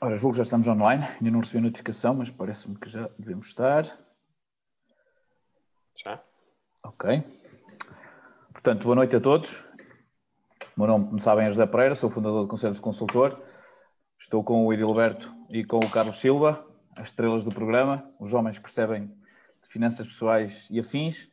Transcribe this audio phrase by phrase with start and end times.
[0.00, 3.10] Ora, julgo que já estamos online, ainda não recebi a notificação, mas parece-me que já
[3.18, 3.84] devemos estar.
[5.96, 6.22] Já?
[6.84, 7.24] Ok.
[8.52, 9.58] Portanto, boa noite a todos.
[10.76, 13.42] O meu nome, como sabem, é José Pereira, sou fundador do Conselho de Consultor.
[14.20, 16.64] Estou com o Edilberto e com o Carlos Silva,
[16.96, 21.28] as estrelas do programa, os homens que percebem de finanças pessoais e afins.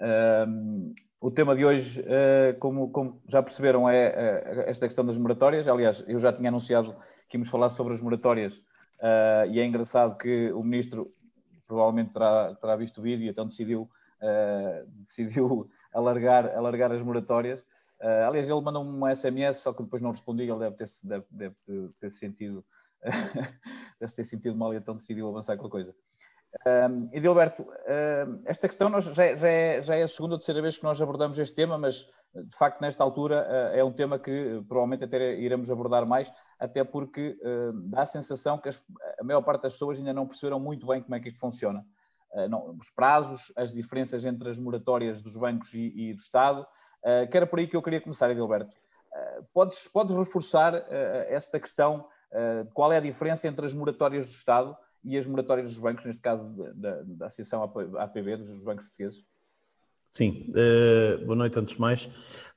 [0.00, 0.92] Um,
[1.24, 5.66] o tema de hoje, uh, como, como, já perceberam, é uh, esta questão das moratórias.
[5.66, 6.94] Aliás, eu já tinha anunciado
[7.30, 11.10] que íamos falar sobre as moratórias uh, e é engraçado que o Ministro
[11.66, 13.88] provavelmente terá, terá visto o vídeo e então decidiu,
[15.06, 17.64] decidiu alargar, alargar as moratórias.
[18.28, 21.54] aliás, ele mandou um SMS, só que depois não respondi, ele deve ter, deve, deve
[21.98, 22.62] ter sentido
[23.98, 25.94] deve ter sentido mal e então decidiu avançar com a coisa.
[26.66, 30.62] Um, Edilberto, um, esta questão nós, já, já, é, já, é, a segunda ou terceira
[30.62, 34.18] vez que nós abordamos este tema, mas de facto nesta altura uh, é um tema
[34.18, 38.80] que provavelmente até iremos abordar mais, até porque uh, dá a sensação que as,
[39.18, 41.84] a maior parte das pessoas ainda não perceberam muito bem como é que isto funciona.
[42.32, 46.62] Uh, não, os prazos, as diferenças entre as moratórias dos bancos e, e do Estado,
[46.62, 48.74] uh, que era por aí que eu queria começar, Edilberto.
[49.52, 50.74] podes, podes reforçar
[51.28, 52.06] esta questão,
[52.72, 56.22] qual é a diferença entre as moratórias do Estado e as moratórias dos bancos, neste
[56.22, 59.24] caso da, da Associação APB, dos bancos portugueses?
[60.10, 62.08] Sim, uh, boa noite antes de mais.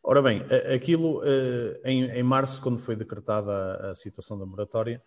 [0.04, 5.02] Ora bem, aquilo uh, em, em, março, quando foi decretada a, a situação da moratória,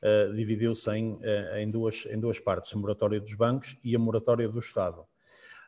[0.00, 1.18] uh, dividiu-se em,
[1.56, 5.04] em, duas, em duas partes, a moratória dos bancos e a moratória do Estado.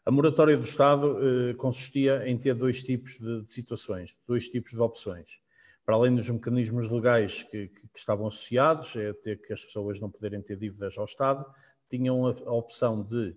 [0.06, 1.18] A moratória do Estado
[1.58, 5.40] consistia em ter dois tipos de, de situações, dois tipos de opções
[5.88, 9.98] para além dos mecanismos legais que, que, que, estavam associados, é ter que as pessoas
[9.98, 11.46] não poderem ter dívidas ao Estado,
[11.88, 13.34] tinham a, a opção de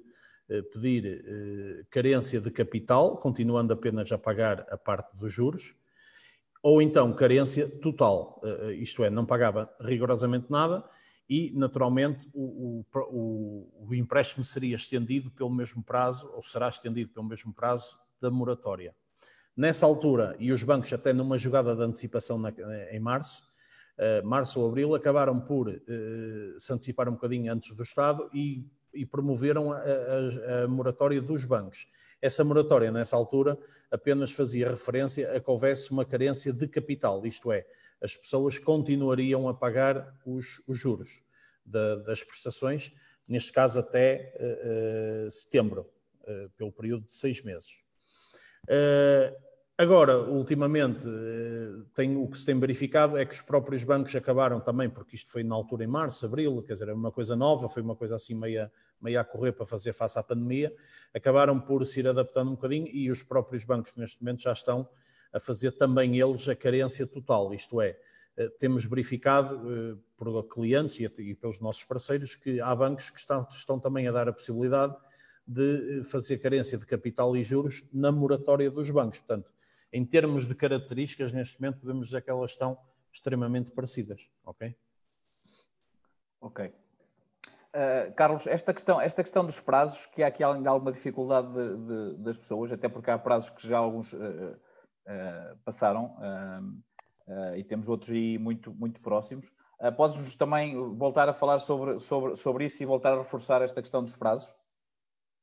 [0.50, 5.74] eh, pedir eh, carência de capital, continuando apenas a pagar a parte dos juros,
[6.62, 10.84] ou então carência total, eh, eh isto é, não pagava rigorosamente nada
[11.30, 17.26] e, naturalmente, o, o, o empréstimo seria estendido pelo mesmo prazo, ou será estendido pelo
[17.26, 18.94] mesmo prazo da moratória.
[19.56, 22.54] Nessa altura, e os bancos até numa jogada de antecipação na,
[22.90, 23.44] em março,
[23.98, 25.80] uh, março ou abril, acabaram por uh,
[26.58, 31.44] se antecipar um bocadinho antes do Estado e, e promoveram a, a, a, moratória dos
[31.44, 31.88] bancos.
[32.22, 33.58] Essa moratória, nessa altura,
[33.92, 37.66] apenas fazia referência a que houvesse uma carência de capital, isto é,
[38.02, 41.24] as pessoas continuariam a pagar os, os juros
[41.66, 42.92] das prestações,
[43.28, 45.88] neste caso até uh, setembro,
[46.58, 47.82] pelo período de seis meses.
[48.70, 49.36] Uh,
[49.78, 54.60] agora, ultimamente, uh, tem, o que se tem verificado é que os próprios bancos acabaram
[54.60, 57.68] também, porque isto foi na altura em março, abril, quer dizer, era uma coisa nova,
[57.68, 60.74] foi uma coisa assim meia, meia a correr para fazer face à pandemia,
[61.14, 64.88] acabaram por se ir adaptando um bocadinho e os próprios bancos neste momento já estão
[65.34, 67.98] a fazer também eles a carência total, isto é,
[68.38, 73.46] uh, temos verificado por clientes e, e pelos nossos parceiros que há bancos que estão,
[73.50, 74.96] estão também a dar a possibilidade
[75.48, 79.20] de eh, fazer carência de capital e juros na moratória dos bancos.
[79.20, 79.52] Portanto,
[79.92, 82.78] em termos de características, neste momento podemos dizer que elas estão
[83.12, 84.76] extremamente parecidas, ok?
[86.40, 86.74] Ok.
[87.74, 92.18] Uh, Carlos, esta questão, esta questão dos prazos, que há aqui alguma dificuldade de, de,
[92.18, 96.18] das pessoas, até porque há prazos que já alguns uh, uh, passaram
[97.56, 99.50] e temos outros aí muito, muito próximos.
[99.96, 104.04] Podes-nos também voltar a falar sobre, sobre, sobre isso e voltar a reforçar esta questão
[104.04, 104.54] dos prazos?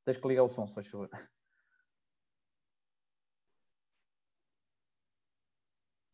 [0.09, 1.11] Tens que ligar o som, se faz favor.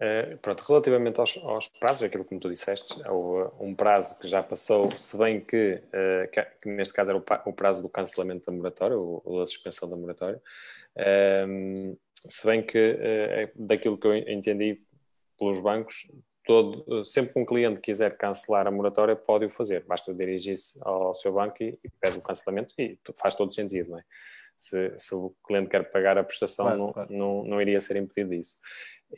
[0.03, 4.43] Uh, pronto, relativamente aos, aos, prazos, aquilo que tu disseste, é um prazo que já
[4.43, 8.47] passou, se bem que, uh, que, que neste caso era o, o, prazo do cancelamento
[8.47, 10.43] da moratória, ou, ou da suspensão da moratória,
[10.97, 11.97] uh,
[12.29, 14.83] se bem que, é daquilo que eu entendi
[15.39, 16.11] pelos bancos,
[16.45, 19.85] todo, sempre que um cliente quiser cancelar a moratória, pode o fazer.
[19.85, 23.99] Basta dirigir-se ao seu banco e, e pede o cancelamento e faz todo sentido, não
[23.99, 24.05] é?
[24.57, 27.13] Se, se o cliente quer pagar a prestação, claro, não, claro.
[27.13, 28.61] Não, não iria ser impedido disso.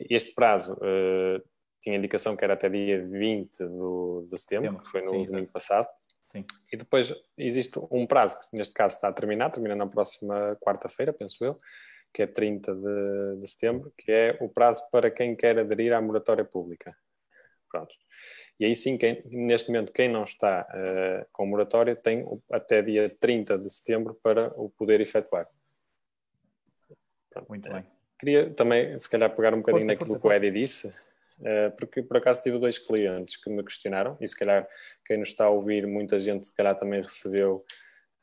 [0.09, 1.43] Este prazo uh,
[1.81, 4.83] tinha indicação que era até dia 20 do, de setembro, setembro.
[4.83, 5.87] que foi no Sim, domingo passado.
[6.31, 6.45] Sim.
[6.71, 11.13] E depois existe um prazo que neste caso está a terminar, termina na próxima quarta-feira,
[11.13, 11.59] penso eu,
[12.13, 16.01] que é 30 de, de setembro, que é o prazo para quem quer aderir à
[16.01, 16.95] moratória pública.
[17.77, 17.95] Pronto.
[18.59, 23.07] E aí sim, quem, neste momento, quem não está uh, com moratória tem até dia
[23.07, 25.47] 30 de setembro para o poder efetuar.
[27.29, 27.49] Pronto.
[27.49, 27.85] Muito bem.
[28.19, 32.01] Queria também, se calhar, pegar um bocadinho força, naquilo que o Eddie disse, uh, porque
[32.01, 34.67] por acaso tive dois clientes que me questionaram, e se calhar
[35.05, 37.63] quem nos está a ouvir, muita gente, se calhar também recebeu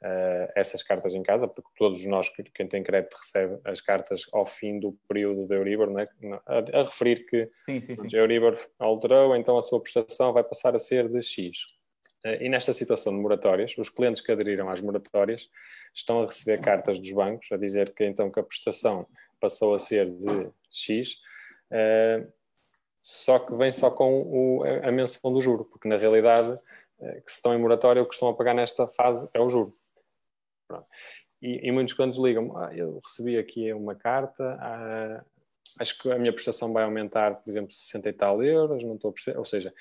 [0.04, 4.44] uh, essas cartas em casa, porque todos nós, quem tem crédito, recebe as cartas ao
[4.44, 6.06] fim do período da Euribor, não é?
[6.46, 8.16] a, a referir que sim, sim, sim.
[8.16, 11.58] a Euribor alterou, então a sua prestação vai passar a ser de X.
[12.24, 15.48] Uh, e nesta situação de moratórias, os clientes que aderiram às moratórias
[15.94, 19.06] estão a receber cartas dos bancos a dizer que então que a prestação
[19.40, 21.14] passou a ser de X,
[21.70, 22.30] uh,
[23.00, 26.58] só que vem só com o, a menção do juro, porque na realidade
[26.96, 29.76] que se estão em moratória o que estão a pagar nesta fase é o juro.
[31.42, 35.24] E, e, muitos clientes ligam ah, eu recebi aqui uma carta, ah,
[35.78, 39.10] acho que a minha prestação vai aumentar, por exemplo, 60 e tal euros, não estou
[39.10, 39.74] a perceber, ou seja,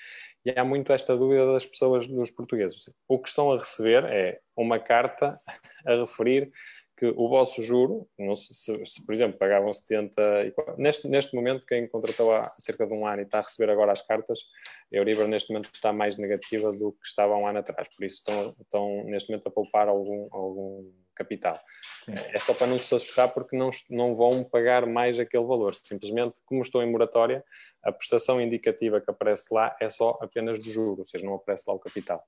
[0.45, 2.89] e há muito esta dúvida das pessoas, dos portugueses.
[3.07, 5.39] O que estão a receber é uma carta
[5.85, 6.51] a referir
[6.95, 11.87] que o vosso juro, se, se, se, por exemplo pagavam 70, neste, neste momento quem
[11.87, 14.39] contratou há cerca de um ano e está a receber agora as cartas,
[14.91, 18.05] a Euribor neste momento está mais negativa do que estava há um ano atrás, por
[18.05, 21.59] isso estão, estão neste momento a poupar algum, algum capital.
[22.05, 22.13] Sim.
[22.31, 26.39] É só para não se assustar porque não, não vão pagar mais aquele valor, simplesmente
[26.45, 27.43] como estou em moratória,
[27.83, 31.63] a prestação indicativa que aparece lá é só apenas de juro, ou seja, não aparece
[31.67, 32.23] lá o capital.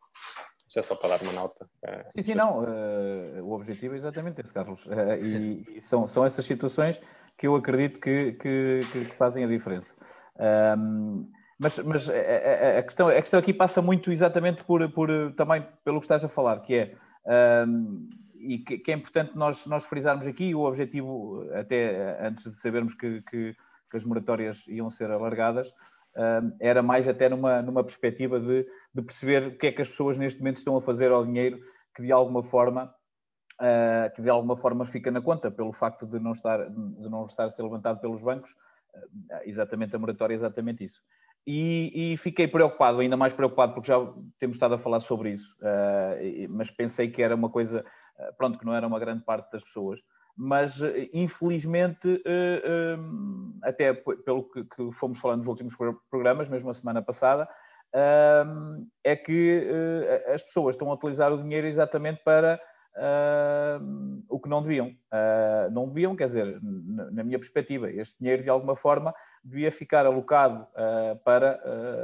[0.67, 1.67] Isso é só para dar uma nota.
[1.83, 2.63] Eh, sim, sim, não.
[2.63, 4.85] Uh, o objetivo é exatamente esse, Carlos.
[4.85, 6.99] Uh, e, e, são, são essas situações
[7.37, 9.93] que eu acredito que, que, que fazem a diferença.
[10.77, 11.29] Um,
[11.59, 15.99] mas, mas a, a, questão, a questão aqui passa muito exatamente por, por também pelo
[15.99, 20.27] que estás a falar, que é um, e que, que, é importante nós, nós frisarmos
[20.27, 23.55] aqui o objetivo, até antes de sabermos que, que,
[23.89, 25.73] que as moratórias iam ser alargadas,
[26.59, 30.17] era mais até numa, numa perspectiva de, de, perceber o que é que as pessoas
[30.17, 31.59] neste momento estão a fazer ao dinheiro
[31.93, 32.93] que de alguma forma
[33.61, 37.25] uh, que de alguma forma fica na conta pelo facto de não estar de não
[37.25, 38.51] estar a ser levantado pelos bancos.
[38.51, 41.01] Uh, exatamente a moratória é exatamente isso.
[41.47, 43.99] E, e, fiquei preocupado ainda mais preocupado porque já
[44.39, 45.55] temos estado a falar sobre isso.
[45.61, 47.85] Uh, mas pensei que era uma coisa
[48.37, 49.99] pronto que não era uma grande parte das pessoas
[50.35, 52.97] mas eh, infelizmente, eh, eh,
[53.61, 55.75] até pelo que fomos falando nos últimos
[56.09, 57.47] programas, mesmo a semana passada,
[59.05, 59.65] é que
[60.33, 62.59] as pessoas estão a utilizar o dinheiro exatamente para
[64.27, 64.93] o que não deviam.
[65.71, 70.67] Não deviam, quer dizer, na minha perspectiva, este dinheiro de alguma forma devia ficar alocado
[71.23, 71.61] para,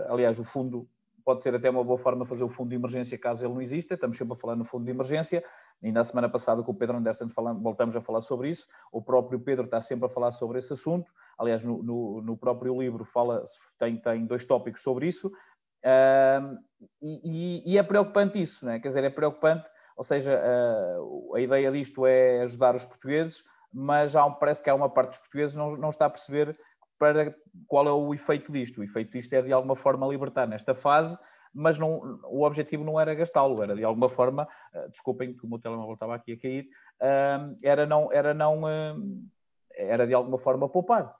[0.07, 0.87] aliás, o fundo
[1.25, 3.95] pode ser até uma boa forma fazer o fundo de emergência caso ele não exista,
[3.95, 5.43] estamos sempre a falar no fundo de emergência,
[5.83, 7.27] ainda a semana passada com o Pedro Anderson
[7.61, 11.11] voltamos a falar sobre isso, o próprio Pedro está sempre a falar sobre esse assunto,
[11.37, 13.45] aliás no, no, no próprio livro fala,
[13.79, 16.57] tem, tem dois tópicos sobre isso, uh,
[17.01, 18.79] e, e, é preocupante isso, não é?
[18.79, 23.43] quer dizer, é preocupante, ou seja, uh, a ideia disto é ajudar os portugueses,
[23.73, 26.57] mas há, parece que há uma parte dos portugueses não, não está a perceber
[26.99, 27.35] para
[27.67, 28.79] qual é o efeito disto.
[28.79, 31.17] O efeito disto é de alguma forma libertar nesta fase,
[31.53, 35.49] mas não, o objetivo não era gastá-lo, era de alguma forma, uh, desculpem que o
[35.49, 36.67] meu telemóvel estava aqui a cair,
[37.01, 39.23] uh, era não, era não, uh,
[39.75, 41.13] era de alguma forma poupar.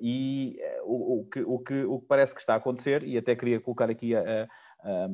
[0.00, 3.34] e o, o, que, o, que, o que parece que está a acontecer, e até
[3.34, 5.08] queria colocar aqui a, a, a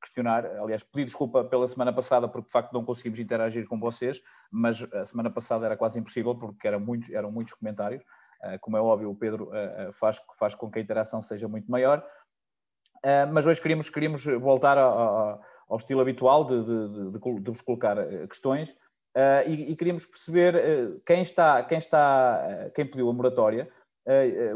[0.00, 4.20] questionar, aliás, pedir desculpa pela semana passada porque de facto não conseguimos interagir com vocês,
[4.50, 8.02] mas a semana passada era quase impossível porque eram muitos, eram muitos comentários.
[8.42, 11.46] Eh, como é óbvio, o Pedro eh, eh, faz, faz com que a interação seja
[11.46, 12.04] muito maior.
[13.32, 15.40] Mas hoje queríamos, queríamos voltar ao,
[15.76, 17.96] estilo habitual de, de, de, de vos colocar
[18.28, 18.76] questões.
[19.46, 23.68] E, e, queríamos perceber quem está, quem está, quem pediu a moratória,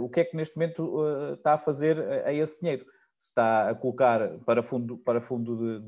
[0.00, 2.86] o que é que neste momento está a fazer a esse dinheiro?
[3.18, 5.80] Se está a colocar para fundo, para fundo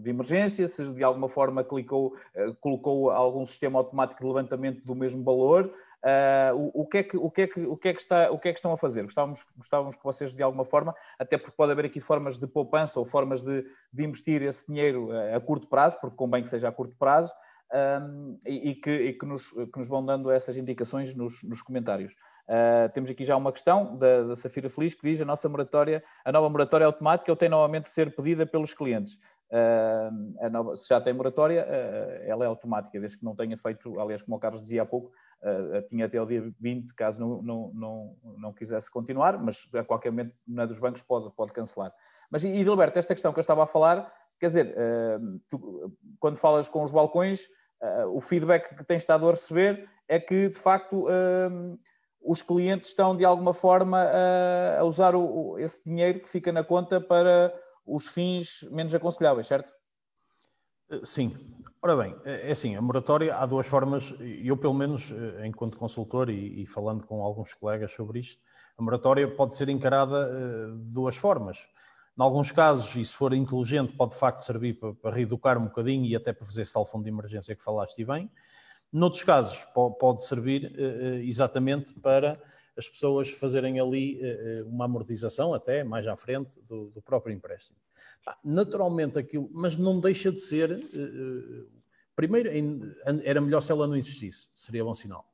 [0.00, 2.14] de, emergência, se de alguma forma clicou,
[2.60, 5.72] colocou algum sistema automático de levantamento do mesmo valor,
[6.04, 8.30] Uh, o, o, que é que, o, que é que, o, que é que está,
[8.30, 9.02] o que é que estão a fazer?
[9.02, 13.00] Gostávamos, gostávamos que vocês, de alguma forma, até porque pode haver aqui formas de poupança
[13.00, 16.72] ou formas de, de investir esse dinheiro a, curto prazo, porque convém que seja a
[16.72, 17.32] curto prazo,
[17.72, 21.62] um, e, e, que, e que, nos, que, nos, vão dando essas indicações nos, nos
[21.62, 22.14] comentários.
[22.48, 26.02] Uh, temos aqui já uma questão da, da, Safira Feliz que diz a nossa moratória,
[26.24, 29.18] a nova moratória automática ou tem novamente de ser pedida pelos clientes?
[29.50, 34.00] Uh, nova, se já tem moratória, uh, ela é automática, desde que não tenha feito,
[34.00, 37.42] aliás, como o Carlos dizia há pouco, uh, tinha até o dia 20, caso não,
[37.42, 41.92] não, não, não quisesse continuar, mas a qualquer momento na dos bancos pode, pode cancelar.
[42.30, 42.62] Mas, e
[42.94, 44.76] esta questão que eu estava a falar, quer dizer,
[45.48, 47.48] tu, quando falas com os balcões,
[48.12, 51.06] o feedback que tens estado a receber é que, de facto,
[52.20, 54.06] os clientes estão, de alguma forma,
[54.78, 57.54] a usar o, esse dinheiro que fica na conta para
[57.86, 59.72] os fins menos aconselháveis, certo?
[60.90, 61.34] Eh, sim.
[61.80, 65.78] Ora bem, é, é assim, a moratória há duas formas, eu pelo menos, eh, enquanto
[65.78, 68.42] consultor e, e falando com alguns colegas sobre isto,
[68.76, 71.68] a moratória pode ser encarada eh, de duas formas.
[72.18, 75.66] Em alguns casos, e se for inteligente, pode de facto servir para, para reeducar um
[75.66, 78.28] bocadinho e até para fazer esse tal fundo de emergência que falaste bem.
[78.92, 79.66] Noutros casos,
[79.98, 80.72] pode servir
[81.22, 82.40] exatamente para
[82.76, 84.18] as pessoas fazerem ali
[84.66, 87.78] uma amortização, até mais à frente, do, próprio empréstimo.
[88.42, 90.80] Naturalmente, aquilo, mas não deixa de ser.
[92.16, 92.48] Primeiro,
[93.24, 95.28] era melhor se ela não existisse, seria bom sinal.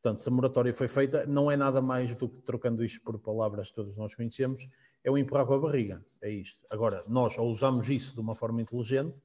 [0.00, 3.18] Portanto, se a moratória foi feita, não é nada mais do que, trocando isto por
[3.18, 4.68] palavras que todos nós conhecemos,
[5.02, 6.04] é o empurrar com a barriga.
[6.22, 6.64] É isto.
[6.70, 9.16] Agora, nós ou usamos isso de uma forma inteligente,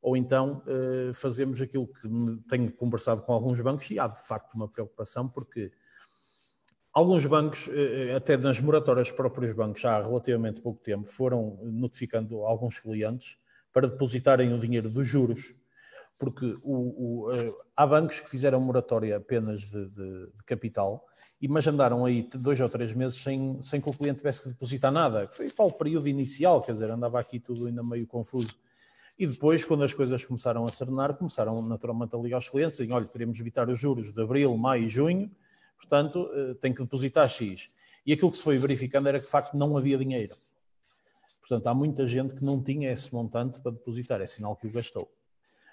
[0.00, 2.08] ou então eh, fazemos aquilo que
[2.48, 5.70] tenho conversado com alguns bancos e há de facto uma preocupação, porque
[6.92, 12.78] alguns bancos, eh, até nas moratórias próprios bancos, há relativamente pouco tempo, foram notificando alguns
[12.78, 13.38] clientes
[13.72, 15.54] para depositarem o dinheiro dos juros
[16.18, 21.06] porque o, o, há bancos que fizeram moratória apenas de, de, de, capital,
[21.48, 24.90] mas andaram aí dois ou três meses sem, sem que o cliente tivesse que depositar
[24.90, 28.56] nada, foi para o período inicial, quer dizer, andava aqui tudo ainda meio confuso.
[29.18, 32.94] E depois, quando as coisas começaram a serenar, começaram naturalmente a ligar aos clientes, dizendo,
[32.94, 35.28] olha, queremos evitar os juros de abril, maio e junho,
[35.76, 37.68] portanto, uh, tem que depositar X.
[38.06, 40.36] E aquilo que se foi verificando era que, de facto, não havia dinheiro.
[41.40, 44.70] Portanto, há muita gente que não tinha esse montante para depositar, é sinal que o
[44.70, 45.10] gastou.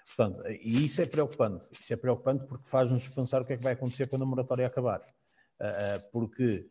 [0.06, 1.68] Portanto, e isso é preocupante.
[1.78, 4.66] Isso é preocupante porque faz-nos pensar o que é que vai acontecer quando a moratória
[4.66, 5.02] acabar.
[5.60, 6.68] Ah, porque,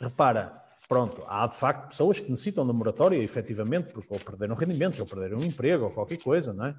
[0.00, 4.98] repara, pronto, há de facto pessoas que necessitam da moratória, efetivamente, porque ou perderam rendimentos,
[4.98, 6.74] ou perderam um emprego, ou qualquer coisa, não é?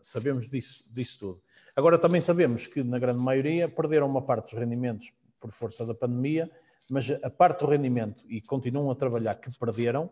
[0.00, 1.42] Sabemos disso, disso tudo.
[1.76, 5.94] Agora, também sabemos que, na grande maioria, perderam uma parte dos rendimentos por força da
[5.94, 6.50] pandemia,
[6.90, 10.10] mas a parte do rendimento, e continuam a trabalhar, que perderam,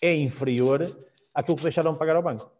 [0.00, 2.50] é inferior àquilo que deixaram de pagar ao banco.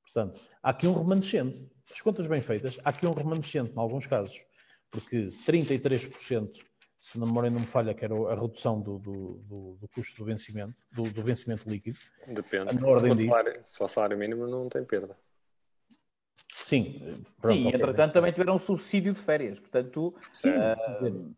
[0.00, 1.68] Portanto, há aqui um remanescente.
[1.90, 4.44] As contas bem feitas, há aqui um remanescente, em alguns casos,
[4.92, 6.52] porque 33%,
[7.00, 10.18] se não memória não me falha, que era a redução do, do, do, do custo
[10.18, 11.98] do vencimento, do, do, vencimento líquido.
[12.26, 12.72] Depende.
[12.72, 15.16] Se for, salário, se for salário mínimo, não tem perda.
[16.62, 20.14] Sim, pronto, Sim, entretanto também tiveram um subsídio de férias, portanto.
[20.32, 21.34] Sim, uh,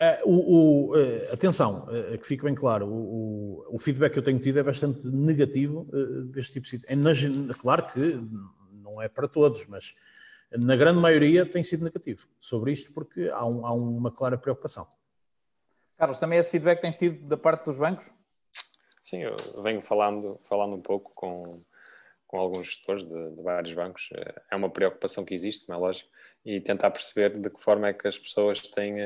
[0.00, 4.22] Uh, o, o, uh, atenção, uh, que fique bem claro, o, o, feedback que eu
[4.22, 5.88] tenho tido é bastante negativo
[6.30, 7.50] deste tipo de situação.
[7.50, 8.24] É, claro que
[8.80, 9.96] não é para todos, mas
[10.52, 14.86] na grande maioria tem sido negativo sobre isto porque há, um, há uma clara preocupação.
[15.96, 18.10] Carlos, também esse feedback tens tido da parte dos bancos?
[19.02, 21.62] Sim, eu venho falando, falando um pouco com,
[22.26, 24.10] com alguns gestores de, de, vários bancos.
[24.50, 26.08] É uma preocupação que existe, como é lógico,
[26.44, 28.96] e tentar perceber de que forma é que as pessoas têm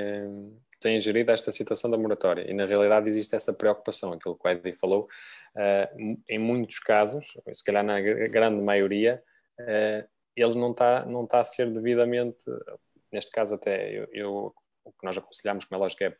[0.82, 2.50] têm gerido esta situação da moratória.
[2.50, 5.08] E na realidade existe essa preocupação, aquilo que o Eddie falou.
[5.54, 9.22] Uh, em muitos casos, se calhar na grande maioria,
[9.61, 12.44] uh, ele não está não tá a ser devidamente,
[13.12, 16.16] neste caso até eu, eu, o que nós aconselhamos, como é lógico, é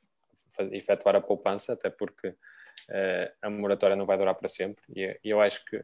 [0.51, 4.85] fazer, efetuar a poupança, até porque uh, a moratória não vai durar para sempre.
[4.95, 5.83] E, e eu acho que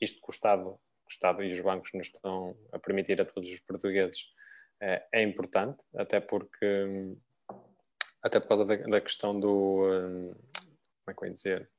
[0.00, 4.32] isto que o Estado, e os bancos nos estão a permitir a todos os portugueses
[5.12, 7.16] é importante, até porque
[8.24, 9.84] até por causa da, da questão do.
[9.84, 11.70] Um, como é que eu ia dizer?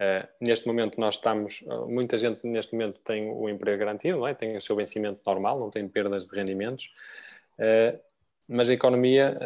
[0.00, 4.32] Uh, neste momento nós estamos, uh, muita gente neste momento tem o emprego garantido, é?
[4.32, 6.92] tem o seu vencimento normal, não tem perdas de rendimentos,
[7.58, 7.98] uh,
[8.46, 9.36] mas a economia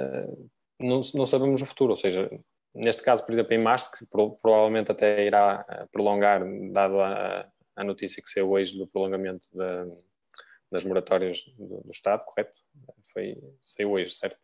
[0.79, 2.31] não, não, sabemos o futuro, ou seja,
[2.75, 7.45] neste caso, por exemplo, em março, que pro, provavelmente até irá prolongar, dado a,
[7.75, 9.87] a, notícia que saiu hoje do prolongamento da,
[10.71, 12.55] das moratórias do, do Estado, correto?
[13.13, 14.39] Foi, saiu hoje, certo?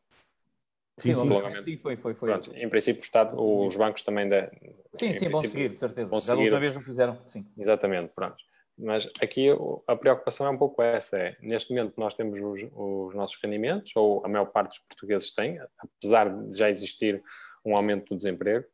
[0.98, 1.30] Sim, sim,
[1.62, 2.30] sim, foi, foi, foi.
[2.30, 4.28] Pronto, em princípio, o Estado, os bancos também.
[4.28, 4.50] Da,
[4.94, 6.10] sim, sim, vão seguir, certeza.
[6.12, 6.42] Já seguir.
[6.42, 7.46] outra vez não fizeram, sim.
[7.56, 8.36] Exatamente, pronto.
[8.76, 9.48] Mas aqui
[9.86, 13.92] a preocupação é um pouco essa: é, neste momento nós temos os, os nossos rendimentos,
[13.96, 17.22] ou a maior parte dos portugueses tem, apesar de já existir
[17.64, 18.64] um aumento do desemprego,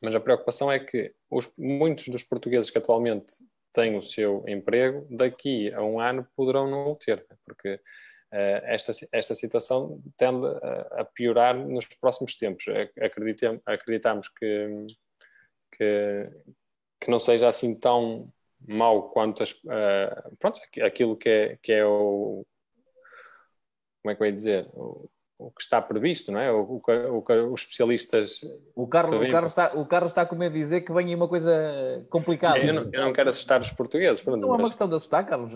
[0.00, 3.32] mas a preocupação é que os, muitos dos portugueses que atualmente
[3.72, 7.80] têm o seu emprego, daqui a um ano poderão não o ter, porque
[8.64, 10.46] esta, esta situação tende
[10.92, 12.64] a, piorar nos próximos tempos.
[13.00, 14.86] Acreditam, acreditamos que,
[15.72, 16.32] que,
[17.00, 18.32] que, não seja assim tão
[18.66, 22.44] mau quanto as, uh, pronto, aquilo que é, que é o.
[24.02, 24.68] Como é que eu ia dizer?
[25.38, 26.50] O que está previsto, não é?
[26.52, 28.40] O, o, o os especialistas.
[28.74, 31.28] O Carlos, o, Carlos está, o Carlos está com medo de dizer que vem uma
[31.28, 32.58] coisa complicada.
[32.58, 34.22] Eu não, eu não quero assustar os portugueses.
[34.22, 35.52] Pronto, não é uma questão de assustar, Carlos.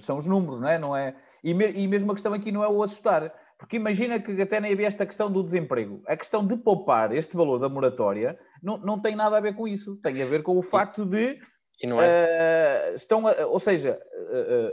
[0.00, 0.78] São os números, não é?
[0.78, 3.32] Não é e, me, e mesmo a questão aqui não é o assustar.
[3.58, 6.02] Porque imagina que até nem havia esta questão do desemprego.
[6.06, 9.68] A questão de poupar este valor da moratória não, não tem nada a ver com
[9.68, 9.96] isso.
[10.02, 11.38] Tem a ver com o facto de.
[11.80, 12.92] E não é?
[12.92, 14.00] Uh, estão, a, ou seja,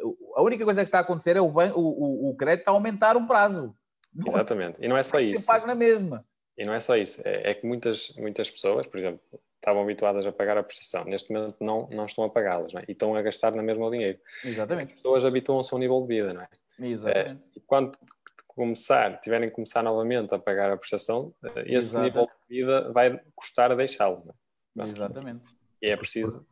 [0.03, 2.35] uh, uh, a única coisa que está a acontecer é o, ban, o, o, o
[2.35, 3.75] crédito a aumentar o prazo.
[4.25, 4.79] Exatamente.
[4.81, 5.45] E não é só isso.
[5.45, 6.25] pago na mesma.
[6.57, 9.21] E não é só isso, é, é, que muitas, muitas pessoas, por exemplo,
[9.55, 12.83] estavam habituadas a pagar a prestação, neste momento não, não estão a pagá-las, é?
[12.87, 14.19] e estão a gastar na mesma o dinheiro.
[14.43, 14.93] Exatamente.
[14.93, 16.47] As pessoas habituam-se a um nível de vida, não é?
[16.79, 17.41] Exatamente.
[17.55, 17.97] É, e quando
[18.47, 22.13] começar, tiverem que começar novamente a pagar a prestação, eh, esse Exatamente.
[22.13, 24.23] nível de vida vai custar a deixá-lo.
[24.77, 24.81] É?
[24.83, 25.43] Exatamente.
[25.81, 26.45] E é preciso.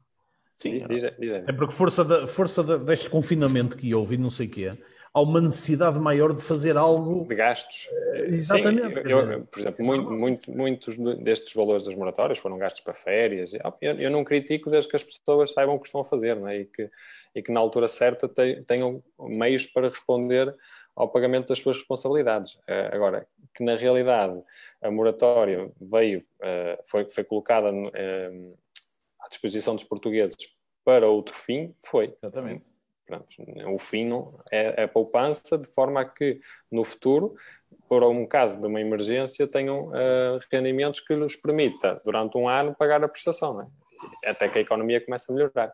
[0.55, 4.17] Sim, diz, diz, diz, é porque força, da, força da, deste confinamento que houve e
[4.17, 4.77] não sei o quê,
[5.13, 7.25] há uma necessidade maior de fazer algo.
[7.27, 7.89] De gastos.
[8.25, 8.95] Exatamente.
[8.95, 12.93] Sim, eu, eu, por exemplo, muito, muito, muitos destes valores das moratórias foram gastos para
[12.93, 13.53] férias.
[13.53, 16.47] Eu, eu, não critico desde que as pessoas saibam o que estão a fazer não
[16.47, 16.59] é?
[16.59, 16.89] e, que,
[17.35, 18.29] e que na altura certa
[18.65, 20.55] tenham meios para responder
[20.95, 22.57] ao pagamento das suas responsabilidades.
[22.67, 23.25] Eh, agora,
[23.55, 24.43] que na realidade
[24.81, 28.29] a moratória veio, eh, foi, foi colocada eh,
[29.21, 30.35] à disposição dos portugueses
[30.83, 32.13] para outro fim, foi.
[32.21, 32.68] Exatamente.
[33.09, 33.25] Pronto,
[33.73, 34.05] o fim
[34.51, 36.39] é a poupança de forma a que
[36.71, 37.33] no futuro,
[37.87, 42.75] por um caso de uma emergência, tenham uh, rendimentos que lhes permita, durante um ano,
[42.75, 44.29] pagar a prestação, é?
[44.29, 45.73] até que a economia comece a melhorar.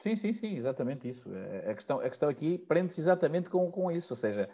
[0.00, 1.30] Sim, sim, sim, exatamente isso.
[1.70, 4.48] A questão, a questão aqui prende-se exatamente com, com isso, ou seja,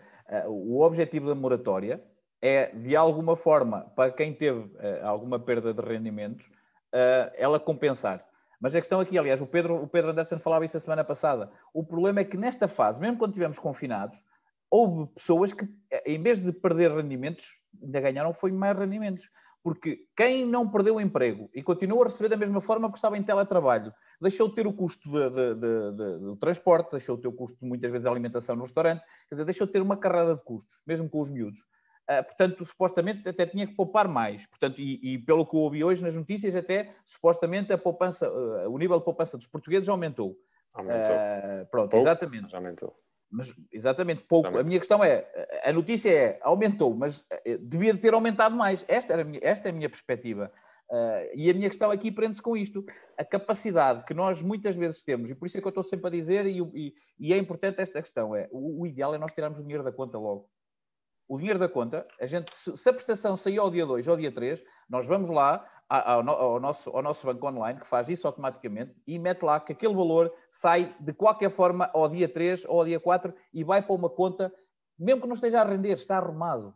[0.46, 2.04] o objetivo da moratória
[2.42, 4.70] é, de alguma forma, para quem teve
[5.02, 6.50] alguma perda de rendimentos,
[7.36, 8.22] ela compensar.
[8.62, 11.50] Mas a questão aqui, aliás, o Pedro, o Pedro Anderson falava isso a semana passada,
[11.74, 14.24] o problema é que nesta fase, mesmo quando estivemos confinados,
[14.70, 15.68] houve pessoas que,
[16.06, 19.28] em vez de perder rendimentos, ainda ganharam foi mais rendimentos.
[19.64, 23.18] Porque quem não perdeu o emprego e continua a receber da mesma forma que estava
[23.18, 27.28] em teletrabalho, deixou de ter o custo de, de, de, do transporte, deixou de ter
[27.28, 30.34] o custo, muitas vezes, da alimentação no restaurante, quer dizer, deixou de ter uma carrada
[30.34, 31.60] de custos, mesmo com os miúdos.
[32.10, 34.44] Uh, portanto, supostamente até tinha que poupar mais.
[34.46, 38.68] Portanto, e, e, pelo que eu ouvi hoje nas notícias, até supostamente a poupança, uh,
[38.68, 40.36] o nível de poupança dos portugueses aumentou.
[40.74, 41.14] Aumentou.
[41.14, 42.56] Uh, pronto, Pouco, exatamente.
[42.56, 42.96] Aumentou.
[43.30, 44.58] Mas, exatamente, pouco.
[44.58, 45.26] A minha questão é,
[45.64, 47.24] a notícia é, aumentou, mas
[47.60, 48.84] devia ter aumentado mais.
[48.86, 50.52] Esta, era minha, esta é a minha perspectiva.
[51.34, 52.84] E a minha questão aqui prende-se com isto.
[53.16, 56.08] A capacidade que nós muitas vezes temos, e por isso é que eu estou sempre
[56.08, 59.32] a dizer, e, e, e é importante esta questão, é o, o, ideal é nós
[59.32, 60.50] tirarmos o dinheiro da conta logo.
[61.32, 64.20] O dinheiro da conta, a gente, se, a prestação sair ao dia 2 ou ao
[64.20, 68.26] dia 3, nós vamos lá, ao, ao, nosso, ao nosso banco online, que faz isso
[68.26, 72.80] automaticamente, e mete lá que aquele valor sai de qualquer forma ao dia 3 ou
[72.80, 74.52] ao dia 4 e vai para uma conta,
[74.98, 76.74] mesmo que não esteja a render, está arrumado.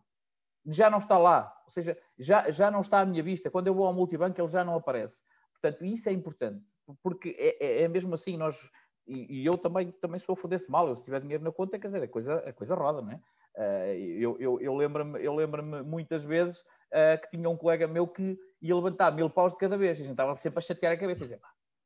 [0.65, 1.55] Já não está lá.
[1.67, 3.51] Ou seja, já, já não está à minha vista.
[3.51, 5.21] Quando eu vou ao multibanco, ele já não aparece.
[5.53, 6.65] Portanto, isso é importante.
[7.03, 8.71] Porque é, é, é mesmo assim, nós...
[9.07, 10.89] E, e, eu também, também sofro desse mal.
[10.89, 13.21] Eu, se tiver dinheiro na conta, quer dizer, a coisa, a coisa roda, não é?
[13.57, 18.39] Uh, eu, eu, eu lembro-me lembro muitas vezes uh, que tinha um colega meu que
[18.61, 19.99] ia levantar mil paus de cada vez.
[19.99, 21.23] E a gente estava sempre a chatear a cabeça.
[21.23, 21.41] Dizia,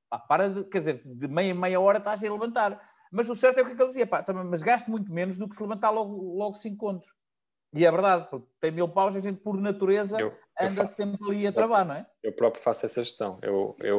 [0.09, 2.81] pá, para de, quer dizer, de meia em meia hora estás a levantar.
[3.13, 5.13] Mas o certo é o que, é que ele dizia, pá, também, mas gasto muito
[5.13, 7.09] menos do que se levantar logo, logo cinco contos.
[7.73, 11.47] E é verdade, porque tem mil paus, a gente, por natureza, eu anda sempre ali
[11.47, 12.07] a travar, não é?
[12.23, 13.39] Eu próprio faço essa gestão.
[13.43, 13.99] Eu, eu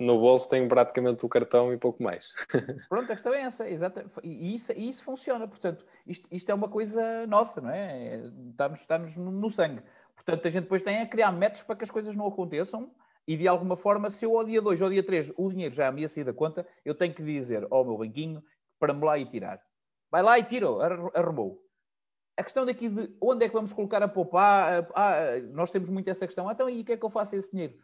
[0.00, 2.32] no bolso tenho praticamente o cartão e pouco mais.
[2.88, 4.04] Pronto, a questão é essa, exato.
[4.22, 8.22] E isso, e isso funciona, portanto, isto, isto é uma coisa nossa, não é?
[8.50, 9.82] Está-nos está -nos no sangue.
[10.14, 12.90] Portanto, a gente depois tem a criar métodos para que as coisas não aconteçam
[13.26, 15.74] e, de alguma forma, se eu ao dia 2 ou ao dia 3 o dinheiro
[15.74, 18.42] já me ia sair da conta, eu tenho que dizer ao meu banquinho
[18.78, 19.60] para me lá e tirar.
[20.10, 20.66] Vai lá e tira,
[21.14, 21.63] arrumou.
[22.36, 26.08] A questão daqui de onde é que vamos colocar a poupar, ah, nós temos muito
[26.08, 26.48] essa questão.
[26.48, 27.74] Ah, então, e o que é que eu faço esse dinheiro?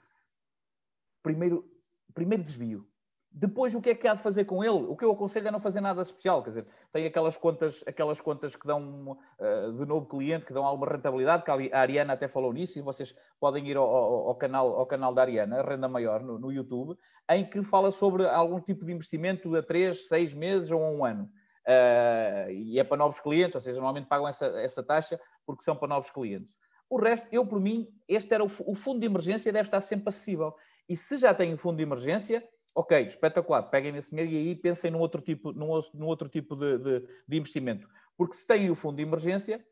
[1.23, 1.65] Primeiro,
[2.13, 2.91] primeiro desvio.
[3.33, 4.87] Depois, o que é que há de fazer com ele?
[4.89, 6.43] O que eu aconselho é não fazer nada especial.
[6.43, 10.65] Quer dizer, tem aquelas contas, aquelas contas que dão uh, de novo cliente, que dão
[10.65, 14.35] alguma rentabilidade, que a Ariana até falou nisso, e vocês podem ir ao, ao, ao
[14.35, 16.99] canal, ao canal da Ariana, Renda Maior, no, no, YouTube,
[17.31, 21.05] em que fala sobre algum tipo de investimento a 3, 6 meses ou a um
[21.05, 21.31] ano.
[21.67, 25.77] Uh, e é para novos clientes, ou seja, normalmente pagam essa, essa taxa porque são
[25.77, 26.57] para novos clientes.
[26.89, 30.09] O resto, eu por mim, este era o, o fundo de emergência, deve estar sempre
[30.09, 30.55] acessível.
[30.89, 32.43] E se já tem o fundo de emergência,
[32.75, 36.57] ok, espetacular, peguem esse dinheiro e aí pensem num outro tipo, num, num outro tipo
[36.57, 37.89] de, de, de, investimento.
[38.17, 39.65] Porque se têm o fundo de emergência,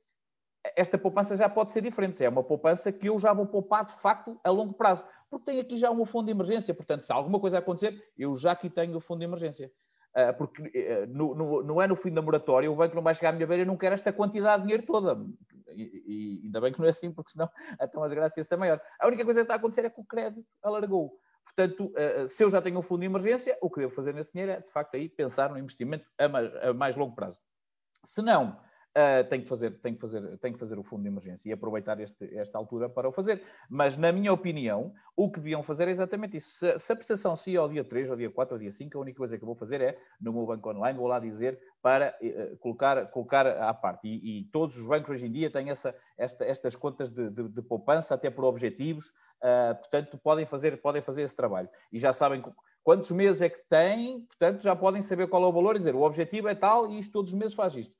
[0.76, 2.22] esta poupança já pode ser diferente.
[2.24, 5.04] É uma poupança que eu já vou poupar de facto a longo prazo.
[5.30, 6.72] Porque tenho aqui já um fundo de emergência.
[6.72, 9.72] Portanto, se alguma coisa acontecer, eu já aqui tenho o fundo de emergência.
[10.18, 13.28] Uh, porque uh, no, não é no fim da moratória, o banco não vai chegar
[13.28, 15.16] à minha beira e não quer esta quantidade de dinheiro toda.
[15.72, 17.48] E, e ainda bem que não é assim, porque senão
[17.80, 18.80] então as graças é maior.
[18.98, 21.16] A única coisa que está a acontecer é que o crédito alargou.
[21.44, 24.12] Portanto, eh, eh, se eu já tenho um fundo de emergência, o que devo fazer
[24.12, 27.40] nesse dinheiro é, de facto, aí pensar no investimento a mais, a mais longo prazo.
[28.04, 28.58] Se não,
[28.96, 31.52] uh, tem, que fazer, tem, que fazer, tem que fazer o fundo de emergência e
[31.52, 33.42] aproveitar este, esta altura para o fazer.
[33.68, 36.50] Mas, na minha opinião, o que deviam fazer é exatamente isso.
[36.50, 39.00] Se, se a prestação se ao dia 3, ao dia 4, ao dia 5, a
[39.00, 42.16] única coisa que eu vou fazer é, no meu banco online, vou lá dizer para
[42.20, 44.08] uh, colocar, colocar à parte.
[44.08, 47.48] E, e, todos os bancos hoje em dia têm essa, esta, estas contas de, de,
[47.48, 49.06] de, poupança, até por objetivos,
[49.42, 51.68] uh, portanto, podem fazer, podem fazer esse trabalho.
[51.92, 52.42] E já sabem
[52.82, 55.94] quantos meses é que têm, portanto, já podem saber qual é o valor e dizer
[55.94, 57.94] o objetivo é tal e isto todos os meses faz isto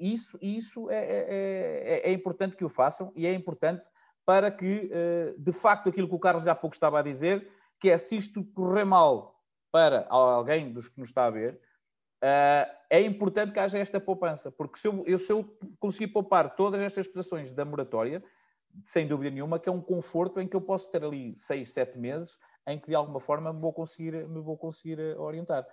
[0.00, 3.84] isso, isso é, é, é, é, importante que o façam e é importante
[4.24, 7.90] para que, eh, de facto, aquilo que o Carlos há pouco estava a dizer, que
[7.90, 11.60] é se isto correr mal para alguém dos que nos está a ver,
[12.22, 16.80] eh, é importante que haja esta poupança, porque se eu, se eu conseguir poupar todas
[16.80, 18.22] estas prestações da moratória,
[18.84, 21.98] sem dúvida nenhuma, que é um conforto em que eu posso ter ali seis, sete
[21.98, 25.66] meses em que de alguma forma me vou conseguir, me vou conseguir eh, orientar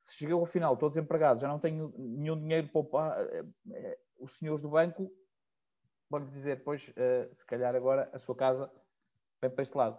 [0.00, 3.98] se cheguei ao final, estou desempregado, já não tenho nenhum dinheiro para poupar, eh, eh,
[4.18, 5.10] os senhores do banco
[6.08, 8.70] vão-lhe dizer, pois, eh, se calhar agora a sua casa
[9.40, 9.98] vem para este lado.